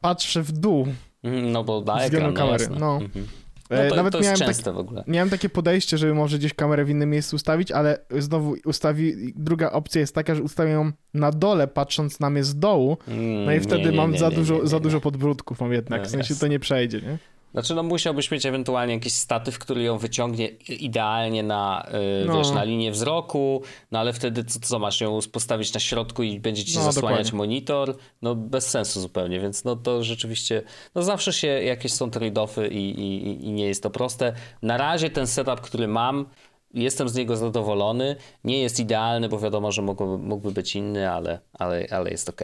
[0.00, 0.86] patrzę w dół.
[1.24, 2.78] Mhm, No bo na ekran, no kamery, jasne.
[2.80, 2.94] no.
[3.02, 3.26] Mhm.
[3.70, 4.54] E, No to, nawet to jest miałem,
[4.96, 9.32] tak, miałem takie podejście, żeby może gdzieś kamerę w innym miejscu ustawić, ale znowu ustawi...
[9.36, 13.52] druga opcja jest taka, że ustawię ją na dole, patrząc na mnie z dołu, no
[13.52, 16.06] i Mm, wtedy nie, nie, mam nie, za dużo, za dużo podbródków mam jednak, No,
[16.06, 17.18] w sensie to nie przejdzie, nie?
[17.52, 21.88] Znaczy, no musiałbyś mieć ewentualnie jakiś statyw, który ją wyciągnie idealnie na,
[22.22, 22.38] y, No.
[22.38, 26.40] wiesz, na linię wzroku, no ale wtedy co, co masz ją postawić na środku i
[26.40, 27.36] będzie ci No, zasłaniać dokładnie.
[27.38, 27.96] monitor?
[28.22, 30.62] No bez sensu zupełnie, więc no to rzeczywiście,
[30.94, 34.32] no zawsze się jakieś są trade-offy i, i, i nie jest to proste.
[34.62, 36.26] Na razie ten setup, który mam,
[36.74, 38.16] jestem z niego zadowolony.
[38.44, 42.40] Nie jest idealny, bo wiadomo, że mógłby, mógłby być inny, ale, ale, ale jest ok.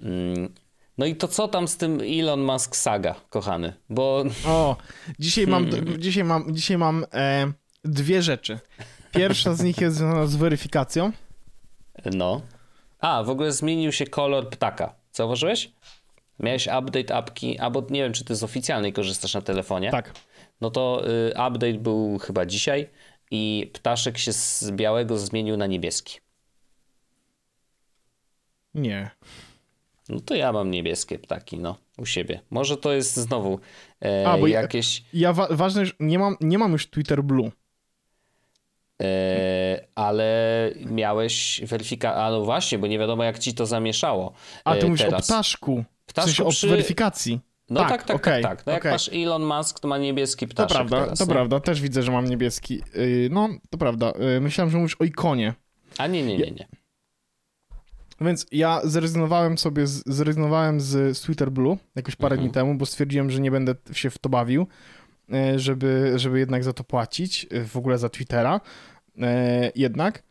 [0.00, 0.54] Mm.
[0.98, 3.72] No i to co tam z tym Elon Musk saga, kochany?
[3.90, 4.76] Bo O,
[5.18, 6.00] dzisiaj mam, Hmm.
[6.02, 7.52] dzisiaj mam, dzisiaj mam e,
[7.84, 8.58] dwie rzeczy.
[9.12, 11.12] Pierwsza z nich jest związana z weryfikacją.
[12.14, 12.40] No.
[13.00, 14.94] A, w ogóle zmienił się kolor ptaka.
[15.12, 15.72] Zauważyłeś?
[16.40, 19.90] Miałeś update apki, albo nie wiem, czy ty z oficjalnej korzystasz na telefonie.
[19.90, 20.12] Tak.
[20.60, 22.88] No to y, update był chyba dzisiaj
[23.30, 26.18] i ptaszek się z białego zmienił na niebieski.
[28.74, 29.10] Nie.
[30.08, 32.40] No to ja mam niebieskie ptaki, no, u siebie.
[32.50, 33.60] Może to jest znowu
[34.04, 35.02] e, A, bo ja- jakieś...
[35.12, 37.50] Ja wa- ważne, że nie mam, nie mam już Twitter Blue.
[39.02, 42.22] E, ale miałeś weryfikację.
[42.22, 44.32] A no właśnie, bo nie wiadomo, jak ci to zamieszało.
[44.64, 45.30] A e, ty mówisz teraz.
[45.30, 45.84] o ptaszku.
[46.06, 47.40] W Ptaszku sensie o przy- weryfikacji.
[47.70, 48.66] No tak, tak, okej, tak, tak.
[48.66, 48.92] No jak okej.
[48.92, 51.30] masz Elon Musk, to ma niebieski To ptaszek prawda, teraz, to nie?
[51.32, 51.60] prawda.
[51.60, 52.82] Też widzę, że mam niebieski.
[52.94, 54.12] Yy, no, to prawda.
[54.18, 55.54] Yy, myślałem, że mówisz o ikonie.
[55.98, 56.66] A nie, nie, nie, nie.
[58.20, 62.46] Więc ja zrezygnowałem sobie, z, zrezygnowałem z, Twitter Blue jakoś parę Mhm.
[62.48, 64.66] dni temu, bo stwierdziłem, że nie będę się w to bawił,
[65.32, 68.60] e, żeby, żeby jednak za to płacić, e, w ogóle za Twittera.
[69.22, 70.22] E, Jednak.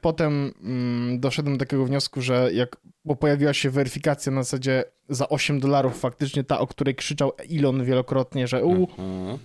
[0.00, 5.28] Potem mm, doszedłem do takiego wniosku, że jak, bo pojawiła się weryfikacja na zasadzie za
[5.28, 9.38] 8 dolarów, faktycznie ta, o której krzyczał Elon wielokrotnie, że u, Mhm.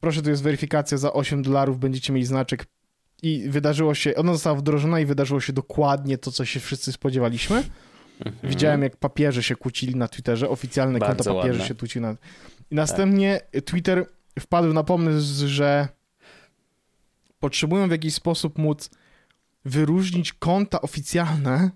[0.00, 2.66] proszę, tu jest weryfikacja za 8 dolarów, będziecie mieli znaczek.
[3.22, 7.64] I wydarzyło się, ona została wdrożona i wydarzyło się dokładnie to, co się wszyscy spodziewaliśmy.
[8.42, 11.68] Widziałem, jak papieże się kłócili na Twitterze, oficjalne Bardzo konto papieży ładne.
[11.68, 12.16] się kłócili na...
[12.70, 14.06] I następnie Twitter
[14.40, 15.88] wpadł na pomysł, że
[17.40, 18.90] potrzebują w jakiś sposób móc
[19.64, 21.70] wyróżnić konta oficjalne,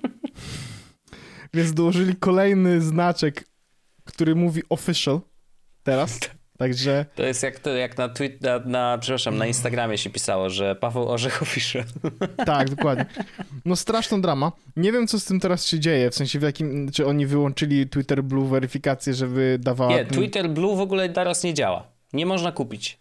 [1.54, 3.44] więc dołożyli kolejny znaczek,
[4.04, 5.20] który mówi official
[5.82, 6.20] teraz.
[6.60, 10.50] Także To jest jak, to, jak na, tweet, na, na, przepraszam, na Instagramie się pisało,
[10.50, 11.84] że Paweł Orzech Official.
[12.46, 13.06] Tak, dokładnie.
[13.64, 14.52] No straszna drama.
[14.76, 17.88] Nie wiem, co z tym teraz się dzieje, w sensie w jakim, czy oni wyłączyli
[17.88, 19.90] Twitter Blue weryfikację, żeby dawała...
[19.90, 21.86] Nie, ten- Twitter Blue w ogóle teraz nie działa.
[22.12, 22.98] Nie można kupić.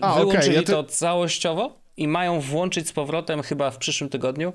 [0.00, 4.52] A, Wyłączyli ja to- to całościowo i mają włączyć z powrotem chyba w przyszłym tygodniu,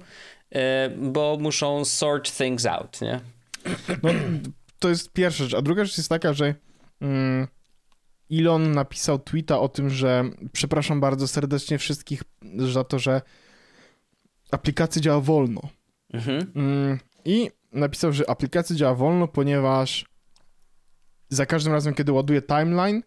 [0.52, 3.20] e, bo muszą sort things out, nie?
[4.04, 4.10] No,
[4.80, 5.54] to jest pierwsza rzecz.
[5.54, 6.56] A druga rzecz jest taka, że
[7.02, 7.48] mm,
[8.40, 12.24] Elon napisał tweeta o tym, że przepraszam bardzo serdecznie wszystkich
[12.58, 13.22] za to, że
[14.52, 15.62] aplikacja działa wolno.
[16.14, 16.52] Mhm.
[16.56, 20.06] Mm, I napisał, że aplikacja działa wolno, ponieważ
[21.30, 23.04] za każdym razem, kiedy ładuje timeline,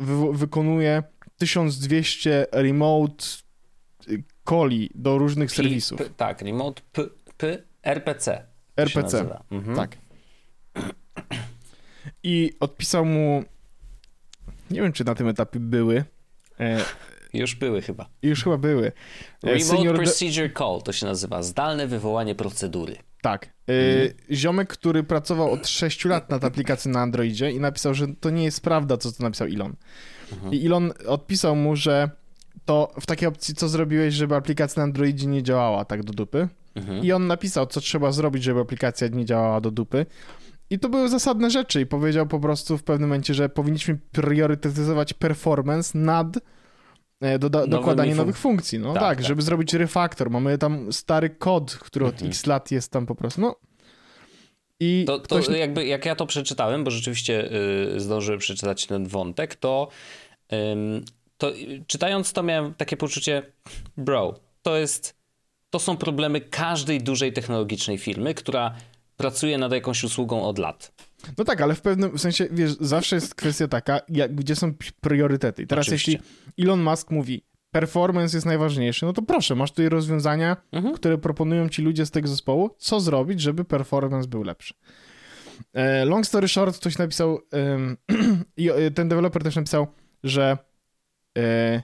[0.00, 1.02] wy wykonuje
[1.36, 3.24] 1200 remote
[4.08, 5.98] y, coli do różnych P- serwisów.
[5.98, 7.02] P, tak, remote P,
[7.36, 8.46] P, RPC.
[8.76, 9.38] RPC.
[9.50, 9.76] Mhm.
[9.76, 9.96] Tak.
[12.22, 13.44] I odpisał mu.
[14.70, 16.04] Nie wiem, czy na tym etapie były.
[16.60, 16.84] E,
[17.32, 18.08] Już były chyba.
[18.22, 18.86] już chyba były.
[18.86, 18.92] E,
[19.42, 21.42] Remote senior Procedure Call to się nazywa.
[21.42, 22.96] Zdalne wywołanie procedury.
[23.22, 23.46] Tak.
[23.46, 28.30] E, Ziomek, który pracował od 6 lat nad aplikacją na Androidzie i napisał, że to
[28.30, 29.76] nie jest prawda, co to napisał Elon.
[30.50, 32.10] I Elon odpisał mu, że
[32.64, 36.48] to w takiej opcji, co zrobiłeś, żeby aplikacja na Androidzie nie działała tak do dupy.
[36.74, 37.04] Mhm.
[37.04, 40.06] I on napisał, co trzeba zrobić, żeby aplikacja nie działała do dupy.
[40.70, 45.12] I to były zasadne rzeczy i powiedział po prostu w pewnym momencie, że powinniśmy priorytetyzować
[45.14, 46.26] performance nad
[47.20, 48.78] e, doda- dokładanie nowych funkcji.
[48.78, 50.30] No tak, Tak, tak, żeby zrobić refaktor.
[50.30, 52.30] Mamy tam stary kod, który od Mhm.
[52.30, 53.40] x lat jest tam po prostu.
[53.40, 53.56] No.
[54.80, 55.48] I To, to ktoś...
[55.58, 57.52] jakby jak ja to przeczytałem, bo rzeczywiście
[57.96, 59.88] y, zdążyłem przeczytać ten wątek, to,
[60.72, 61.04] ym,
[61.38, 63.42] to y, czytając to miałem takie poczucie,
[63.96, 65.16] bro, to jest,
[65.70, 68.74] to są problemy każdej dużej technologicznej firmy, która
[69.20, 70.92] pracuje nad jakąś usługą od lat.
[71.38, 75.62] No tak, ale w pewnym sensie, wiesz, zawsze jest kwestia taka, jak, gdzie są priorytety.
[75.62, 76.12] I teraz Oczywiście.
[76.12, 80.94] jeśli Elon Musk mówi, performance jest najważniejszy, no to proszę, masz tutaj rozwiązania, Mhm.
[80.94, 84.74] które proponują ci ludzie z tego zespołu, co zrobić, żeby performance był lepszy.
[85.72, 87.38] E, long story short, ktoś napisał,
[88.56, 89.86] i e, ten deweloper też napisał,
[90.24, 90.58] że
[91.38, 91.82] e,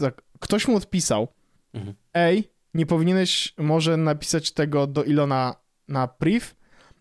[0.00, 1.28] tak, ktoś mu odpisał,
[1.74, 1.96] Mhm.
[2.14, 5.54] ej, nie powinieneś może napisać tego do Ilona
[5.90, 6.54] na priv,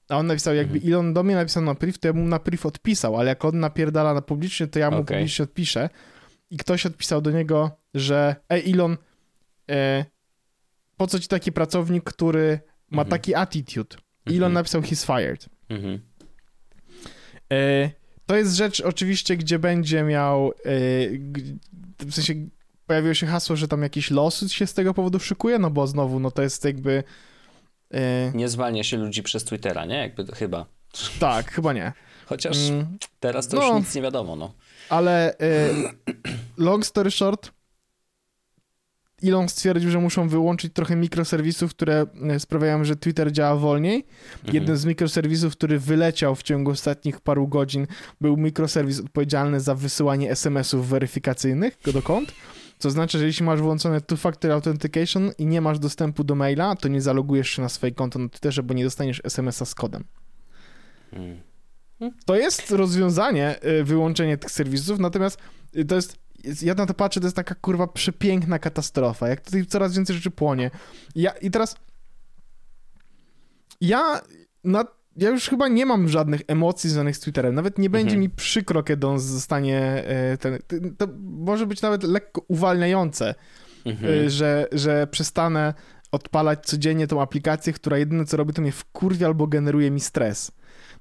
[0.10, 0.94] a on napisał, jakby Mhm.
[0.94, 3.60] Elon do mnie napisał na priv, to ja mu na priv odpisał, ale jak on
[3.60, 5.18] napierdala na publicznie, to ja mu Okej.
[5.18, 5.90] publicznie odpiszę.
[6.52, 8.98] I ktoś odpisał do niego, że ej Elon,
[9.72, 10.06] e,
[10.98, 12.60] po co ci taki pracownik, który
[12.92, 13.10] ma Mhm.
[13.10, 13.98] taki attitude?
[14.26, 14.54] I Elon Mhm.
[14.54, 15.50] napisał he's fired.
[15.70, 16.00] Mhm.
[17.54, 17.90] E,
[18.26, 20.52] to jest rzecz oczywiście, gdzie będzie miał, e,
[22.06, 22.34] w sensie
[22.86, 26.20] pojawiło się hasło, że tam jakiś lawsuit się z tego powodu szykuje, no bo znowu,
[26.20, 27.04] no to jest jakby,
[28.34, 29.96] Nie zwalnia się ludzi przez Twittera, nie?
[29.98, 30.66] Jakby to chyba.
[31.20, 31.94] tak, chyba nie.
[32.26, 33.68] Chociaż Mm, teraz to no.
[33.68, 34.54] już nic nie wiadomo, no.
[34.90, 35.70] ale e,
[36.58, 37.52] long story short,
[39.24, 44.06] Elon stwierdził, że muszą wyłączyć trochę mikroserwisów, które e, sprawiają, że Twitter działa wolniej.
[44.36, 44.54] Mhm.
[44.56, 47.88] Jeden z mikroserwisów, który wyleciał w ciągu ostatnich paru godzin,
[48.22, 52.32] był mikroserwis odpowiedzialny za wysyłanie SMS-ów weryfikacyjnych do kont.
[52.80, 56.88] Co znaczy, że jeśli masz włączone two-factor authentication i nie masz dostępu do maila, to
[56.88, 60.04] nie zalogujesz się na swoje konto na Twitterze, bo nie dostaniesz SMS-a z kodem.
[61.14, 61.42] Mm.
[62.26, 65.40] To jest rozwiązanie, y, wyłączenie tych serwisów, natomiast
[65.76, 66.18] y, to jest,
[66.62, 70.32] ja na to patrzę, to jest taka kurwa przepiękna katastrofa, jak tutaj coraz więcej rzeczy
[70.32, 70.72] płonie.
[71.16, 71.76] Ja, I teraz
[73.82, 74.22] ja,
[74.64, 74.86] na,
[75.18, 78.22] ja już chyba nie mam żadnych emocji związanych z Twitterem, nawet nie będzie Mhm.
[78.22, 80.04] mi przykro, kiedy on zostanie,
[80.34, 80.60] y, ten,
[80.98, 83.36] to może być nawet lekko uwalniające,
[83.86, 84.14] Mhm.
[84.14, 85.74] y, że, że przestanę
[86.12, 90.52] odpalać codziennie tą aplikację, która jedyne co robi, to mnie wkurwia albo generuje mi stres.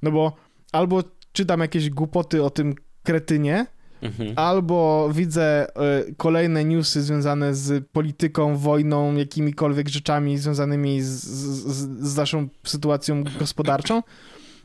[0.03, 0.37] No bo
[0.73, 1.03] albo
[1.33, 3.67] czytam jakieś głupoty o tym kretynie,
[4.03, 4.33] Mhm.
[4.37, 5.67] albo widzę
[6.09, 13.25] y, kolejne newsy związane z polityką, wojną, jakimikolwiek rzeczami związanymi z, z, z naszą sytuacją
[13.39, 14.03] gospodarczą,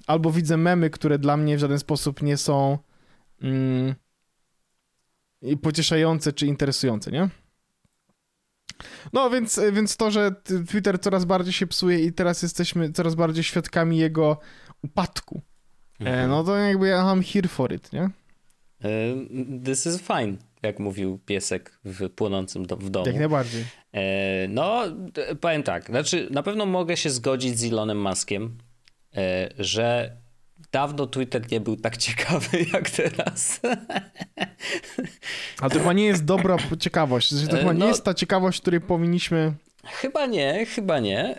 [0.07, 2.77] albo widzę memy, które dla mnie w żaden sposób nie są
[3.41, 3.95] mm,
[5.61, 7.29] pocieszające czy interesujące, nie?
[9.13, 10.31] No, więc, więc to, że
[10.67, 14.37] Twitter coraz bardziej się psuje i teraz jesteśmy coraz bardziej świadkami jego
[14.83, 15.41] upadku,
[15.99, 16.29] e, Mhm.
[16.29, 18.09] no to jakby ja I'm here for it, nie?
[19.65, 23.05] This is fine, jak mówił piesek w płonącym do, w domu.
[23.07, 23.65] Jak najbardziej.
[23.93, 24.83] E, No,
[25.41, 25.85] powiem tak.
[25.85, 28.57] Znaczy, na pewno mogę się zgodzić z Elonem Muskiem,
[29.17, 30.17] e, że
[30.71, 33.61] dawno Twitter nie był tak ciekawy jak teraz.
[35.61, 37.29] Ale to chyba nie jest dobra ciekawość.
[37.29, 39.53] To chyba E, nie no- jest ta ciekawość, której powinniśmy.
[39.85, 41.35] Chyba nie, chyba nie.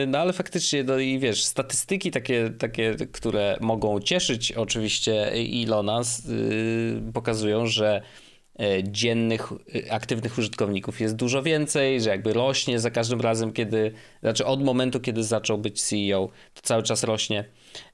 [0.00, 6.02] Yy, No ale faktycznie, no i wiesz, statystyki takie, takie które mogą cieszyć oczywiście Ilona,
[6.28, 8.02] yy, pokazują, że
[8.60, 13.92] e, dziennych y, aktywnych użytkowników jest dużo więcej, że jakby rośnie za każdym razem, kiedy,
[14.20, 17.44] znaczy od momentu, kiedy zaczął być CEO, to cały czas rośnie.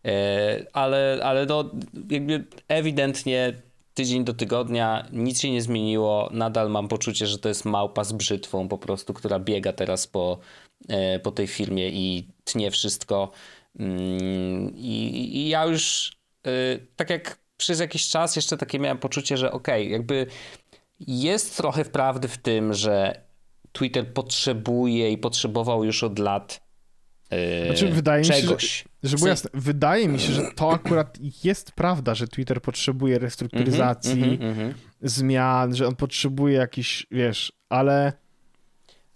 [0.05, 1.71] E, Ale, ale no
[2.11, 3.53] jakby ewidentnie
[3.95, 6.29] tydzień do tygodnia nic się nie zmieniło.
[6.33, 10.39] Nadal mam poczucie, że to jest małpa z brzytwą po prostu, która biega teraz po,
[10.89, 13.33] e, po tej firmie i tnie wszystko.
[13.79, 16.13] Mm, I, i ja już
[16.47, 16.51] e,
[16.97, 20.27] tak jak przez jakiś czas jeszcze takie miałem poczucie, że okej, jakby
[21.01, 23.21] jest trochę prawdy w tym, że
[23.73, 26.61] Twitter potrzebuje i potrzebował już od lat
[27.31, 28.85] e, Znaczy, wydaje mi się, czegoś.
[29.03, 34.13] Żeby było jasne, wydaje mi się, że to akurat jest prawda, że Twitter potrzebuje restrukturyzacji,
[34.13, 34.75] Mhm, mhm, mhm.
[35.03, 38.13] zmian, że on potrzebuje jakiś, wiesz, ale.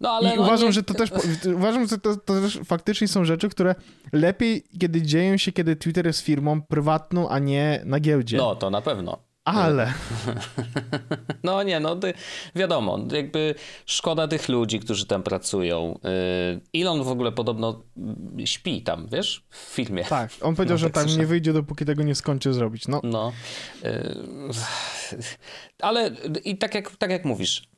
[0.01, 1.11] No, ale I no, uważam, nie- że to też.
[1.57, 3.75] Uważam, że to, to też faktycznie są rzeczy, które
[4.13, 8.37] lepiej, kiedy dzieją się, kiedy Twitter jest firmą prywatną, a nie na giełdzie.
[8.37, 9.19] No, to na pewno.
[9.47, 9.93] Ale.
[11.43, 12.15] No nie, no ty,
[12.55, 13.55] wiadomo, jakby
[13.87, 15.99] szkoda tych ludzi, którzy tam pracują.
[16.75, 20.05] Yy, Elon w ogóle podobno mm, śpi tam, wiesz, w filmie.
[20.05, 22.89] Tak, on powiedział, No, że tak tam nie wyjdzie, dopóki tego nie skończy zrobić.
[22.89, 23.33] No, No.
[23.85, 24.51] Yy,
[25.83, 26.11] ale
[26.45, 27.69] i tak jak, tak jak mówisz,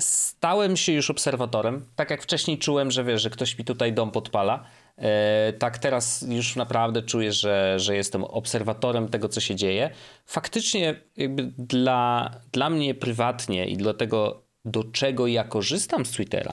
[0.00, 1.84] stałem się już obserwatorem.
[1.96, 4.64] Tak jak wcześniej czułem, że wiesz, że ktoś mi tutaj dom podpala.
[4.96, 9.90] E, tak teraz już naprawdę czuję, że, że jestem obserwatorem tego, co się dzieje.
[10.26, 16.52] Faktycznie jakby dla, dla mnie prywatnie i dla tego, do czego ja korzystam z Twittera,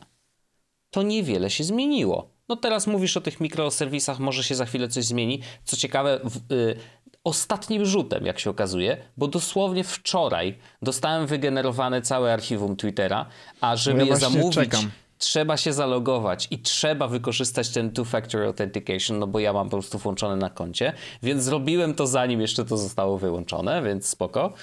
[0.89, 2.33] to niewiele się zmieniło.
[2.49, 5.41] No teraz mówisz o tych mikroserwisach, może się za chwilę coś zmieni.
[5.63, 6.75] Co ciekawe, w, y,
[7.23, 13.25] ostatnim rzutem, jak się okazuje, bo dosłownie wczoraj dostałem wygenerowane całe archiwum Twittera,
[13.61, 14.91] a żeby ja je zamówić, czekam.
[15.23, 19.97] Trzeba się zalogować i trzeba wykorzystać ten two-factor authentication, no bo ja mam po prostu
[19.97, 20.93] włączone na koncie,
[21.23, 24.53] więc zrobiłem to zanim jeszcze to zostało wyłączone, więc spoko.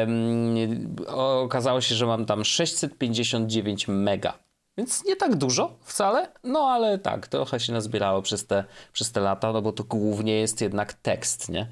[0.00, 0.96] Um,
[1.44, 4.46] okazało się, że mam tam 659 mega.
[4.78, 9.20] Więc nie tak dużo wcale, no ale tak, trochę się nazbierało przez te, przez te
[9.20, 11.68] lata, no bo to głównie jest jednak tekst, nie?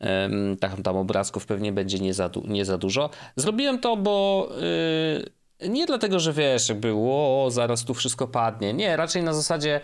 [0.00, 3.10] Um, tam, tam obrazków pewnie będzie nie za, nie za dużo.
[3.36, 4.48] Zrobiłem to, bo...
[4.60, 8.74] Yy, nie dlatego, że wiesz, jakby o, zaraz tu wszystko padnie.
[8.74, 9.80] Nie, raczej na zasadzie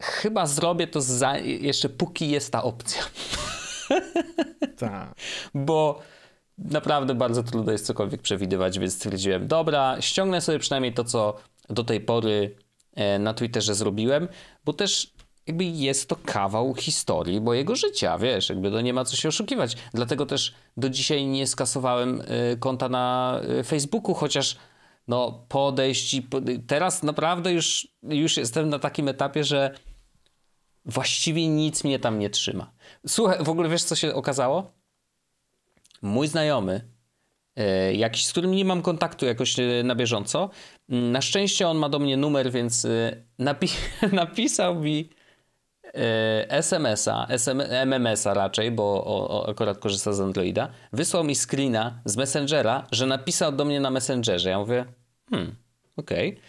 [0.00, 3.02] chyba zrobię to za, jeszcze póki jest ta opcja.
[4.76, 5.14] Tak.
[5.54, 6.02] Bo
[6.58, 11.36] naprawdę bardzo trudno jest cokolwiek przewidywać, więc stwierdziłem, dobra, ściągnę sobie przynajmniej to, co
[11.70, 12.56] do tej pory
[12.94, 14.28] e, na Twitterze zrobiłem,
[14.64, 15.12] bo też
[15.46, 19.76] jakby jest to kawał historii mojego życia, wiesz, jakby to nie ma co się oszukiwać.
[19.94, 24.56] Dlatego też do dzisiaj nie skasowałem e, konta na e, Facebooku, chociaż
[25.08, 26.28] no podejść i
[26.66, 29.74] teraz naprawdę już, już jestem na takim etapie, że
[30.84, 32.72] właściwie nic mnie tam nie trzyma.
[33.06, 34.72] Słuchaj, w ogóle wiesz co się okazało?
[36.02, 36.88] Mój znajomy,
[37.56, 40.50] e, jakiś, z którym nie mam kontaktu jakoś e, na bieżąco,
[40.88, 43.68] na szczęście on ma do mnie numer, więc e, napi
[44.12, 45.10] napisał mi
[46.48, 52.16] SMS-a, SM MMS-a raczej, bo o, o, akurat korzysta z Androida, wysłał mi screena z
[52.16, 54.50] Messengera, że napisał do mnie na Messengerze.
[54.50, 54.84] Ja mówię,
[55.30, 55.54] hmm,
[55.96, 56.28] okej.
[56.28, 56.42] Okay.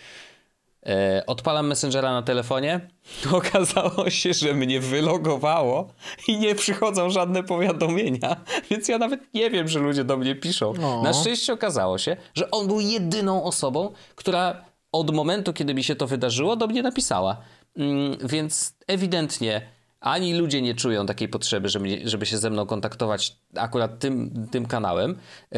[0.87, 2.89] E, odpalam Messengera na telefonie.
[3.31, 5.87] Okazało się, że mnie wylogowało
[6.27, 8.35] i nie przychodzą żadne powiadomienia,
[8.69, 10.73] więc ja nawet nie wiem, że ludzie do mnie piszą.
[10.79, 11.01] No.
[11.01, 15.95] Na szczęście okazało się, że on był jedyną osobą, która od momentu, kiedy mi się
[15.95, 17.37] to wydarzyło, do mnie napisała.
[17.77, 19.61] Mm, więc ewidentnie
[19.99, 24.65] ani ludzie nie czują takiej potrzeby, żeby, żeby się ze mną kontaktować akurat tym, tym
[24.65, 25.17] kanałem.
[25.51, 25.57] E,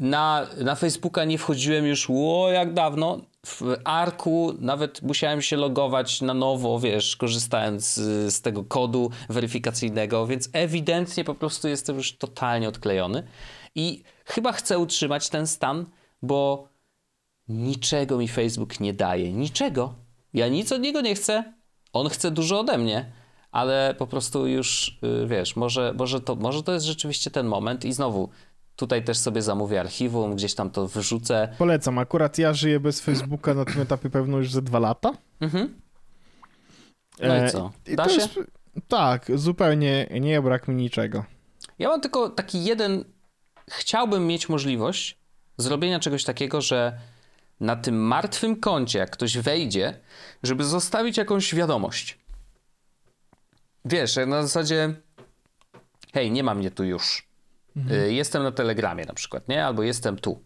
[0.00, 3.20] na, na Facebooka nie wchodziłem już o jak dawno.
[3.46, 10.26] W Arku nawet musiałem się logować na nowo, wiesz, korzystając z, z tego kodu weryfikacyjnego,
[10.26, 13.22] więc ewidentnie po prostu jestem już totalnie odklejony.
[13.74, 15.86] I chyba chcę utrzymać ten stan,
[16.22, 16.68] bo
[17.48, 19.32] niczego mi Facebook nie daje.
[19.32, 20.03] Niczego.
[20.34, 21.54] Ja nic od niego nie chcę.
[21.92, 23.12] On chce dużo ode mnie
[23.54, 27.84] ale po prostu już y, wiesz, może, może, to, może to jest rzeczywiście ten moment
[27.84, 28.28] i znowu
[28.76, 31.54] tutaj też sobie zamówię archiwum, gdzieś tam to wyrzucę.
[31.58, 35.12] Polecam, akurat ja żyję bez Facebooka na tym etapie pewno już ze dwa lata.
[35.40, 35.80] Mhm.
[37.22, 37.72] No i co?
[37.94, 38.14] Da się?
[38.14, 38.40] Jest,
[38.88, 41.24] tak, zupełnie nie brak mi niczego.
[41.78, 43.04] Ja mam tylko taki jeden,
[43.70, 45.18] chciałbym mieć możliwość
[45.58, 46.98] zrobienia czegoś takiego, że
[47.60, 50.00] na tym martwym koncie, jak ktoś wejdzie,
[50.42, 52.24] żeby zostawić jakąś wiadomość
[53.84, 54.94] wiesz, na zasadzie
[56.14, 57.28] hej, nie ma mnie tu już.
[57.76, 58.00] Mhm.
[58.00, 59.66] Y, jestem na Telegramie na przykład, nie?
[59.66, 60.42] Albo jestem tu.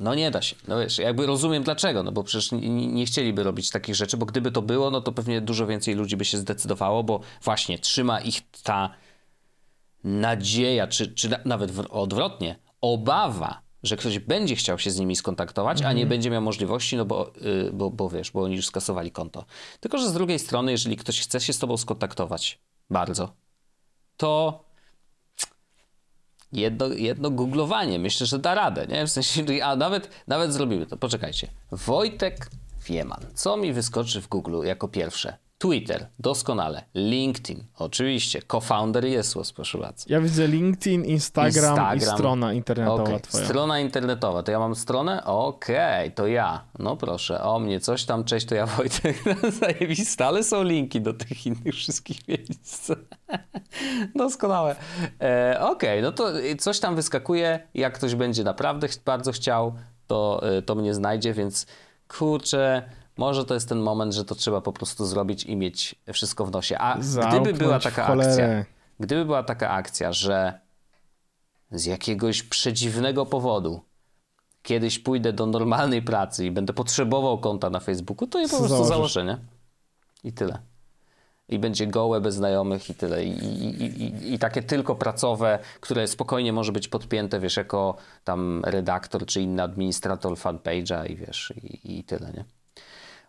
[0.00, 0.56] No nie da się.
[0.68, 4.26] No wiesz, jakby rozumiem dlaczego, no bo przecież nie, nie, chcieliby robić takich rzeczy, bo
[4.26, 8.20] gdyby to było, no to pewnie dużo więcej ludzi by się zdecydowało, bo właśnie trzyma
[8.20, 8.94] ich ta
[10.04, 15.90] nadzieja, czy, czy nawet odwrotnie, obawa, że ktoś będzie chciał się z nimi skontaktować, mm.
[15.90, 16.08] a nie mhm.
[16.08, 19.44] będzie miał możliwości, no bo, yy, bo, bo wiesz, bo oni już skasowali konto.
[19.80, 22.58] Tylko, że z drugiej strony, jeżeli ktoś chce się z tobą skontaktować
[22.90, 23.32] bardzo,
[24.16, 24.64] to
[26.52, 29.06] jedno, jedno googlowanie myślę, że da radę, nie?
[29.06, 30.96] W sensie, a nawet, nawet zrobimy to.
[30.96, 31.48] Poczekajcie.
[31.72, 32.50] Wojtek
[32.86, 33.20] Wieman.
[33.34, 35.38] Co mi wyskoczy w Google jako pierwsze?
[35.64, 36.84] Twitter, doskonale.
[36.94, 38.42] LinkedIn, oczywiście.
[38.48, 40.04] Co-founder Jesłos, proszę bardzo.
[40.08, 41.96] Ja widzę LinkedIn, Instagram, Instagram.
[41.96, 43.20] i strona internetowa okay.
[43.20, 43.44] twoja.
[43.44, 45.24] Strona internetowa, to ja mam stronę?
[45.24, 46.64] Okej, okay, to ja.
[46.78, 49.16] No proszę, o mnie coś tam, cześć, to ja Wojtek.
[49.60, 52.90] Zajebiste, ale są linki do tych innych wszystkich miejsc.
[54.16, 54.76] Doskonałe.
[55.20, 57.68] E, Okej, okay, no to coś tam wyskakuje.
[57.74, 59.74] Jak ktoś będzie naprawdę bardzo chciał,
[60.06, 61.66] to, e, to mnie znajdzie, więc
[62.08, 62.82] kurczę
[63.16, 66.50] może to jest ten moment, że to trzeba po prostu zrobić i mieć wszystko w
[66.50, 66.78] nosie.
[66.78, 68.64] A Zamknąć gdyby była taka akcja,
[69.00, 70.60] gdyby była taka akcja, że
[71.70, 73.80] z jakiegoś przedziwnego powodu
[74.62, 78.84] kiedyś pójdę do normalnej pracy i będę potrzebował konta na Facebooku, to je po prostu
[78.84, 79.38] założę, nie?
[80.24, 80.58] I tyle.
[81.48, 83.24] I będzie gołe, bez znajomych i tyle.
[83.24, 88.62] I, i, i, I, takie tylko pracowe, które spokojnie może być podpięte, wiesz, jako tam
[88.64, 92.44] redaktor czy inny administrator fanpage'a i wiesz, i, i tyle, nie?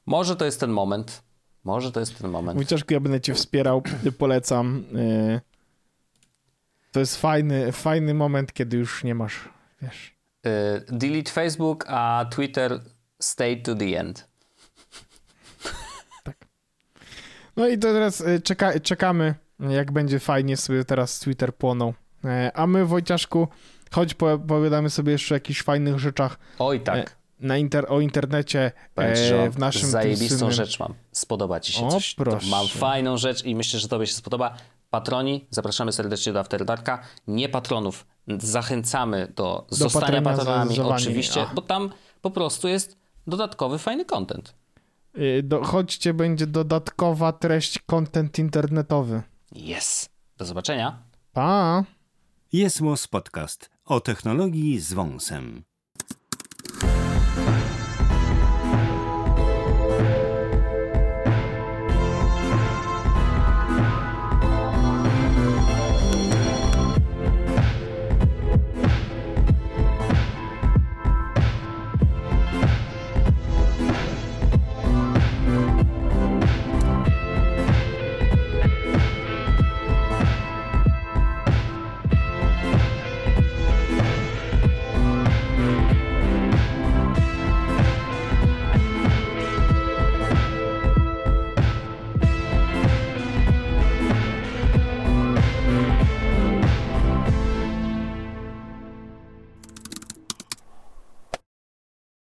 [0.06, 1.24] Może to jest ten moment.
[1.64, 2.58] Może to jest ten moment.
[2.58, 3.84] Wojciaszku, ja będę cię wspierał,
[4.18, 4.84] polecam.
[4.96, 5.42] Y,
[6.92, 9.50] to jest fajny, fajny moment, kiedy już nie masz,
[9.82, 10.16] wiesz.
[10.48, 12.80] Y, delete Facebook, a Twitter
[13.20, 14.28] stay to the end.
[16.24, 16.38] Tak.
[17.58, 21.94] No i to teraz y, czeka, czekamy, jak będzie fajnie sobie teraz Twitter płonął.
[22.54, 23.48] A my, Wojciaszku,
[23.96, 27.16] Choć po, powiadamy sobie jeszcze o jakichś fajnych rzeczach Oj tak.
[27.46, 30.94] Na inter, o internecie Powiem ci, że e, w naszym tym zajebistą słynnym- rzecz mam.
[31.12, 32.14] Spodoba ci się O, coś.
[32.16, 32.48] Proszę.
[32.50, 34.58] Mam fajną rzecz i myślę, że tobie się spodoba.
[34.90, 37.02] Patroni, zapraszamy serdecznie do Afterdarka.
[37.28, 38.06] Nie patronów.
[38.38, 41.54] Zachęcamy do, zostania patronami, oczywiście, Ach.
[41.54, 41.90] bo tam
[42.22, 44.56] po prostu jest dodatkowy, fajny content.
[45.18, 49.22] Y, Do, chodźcie, będzie dodatkowa treść, content internetowy.
[49.78, 50.10] Yes.
[50.38, 51.04] Do zobaczenia.
[51.34, 51.84] Pa!
[52.54, 55.64] Jest Podcast o technologii z wąsem.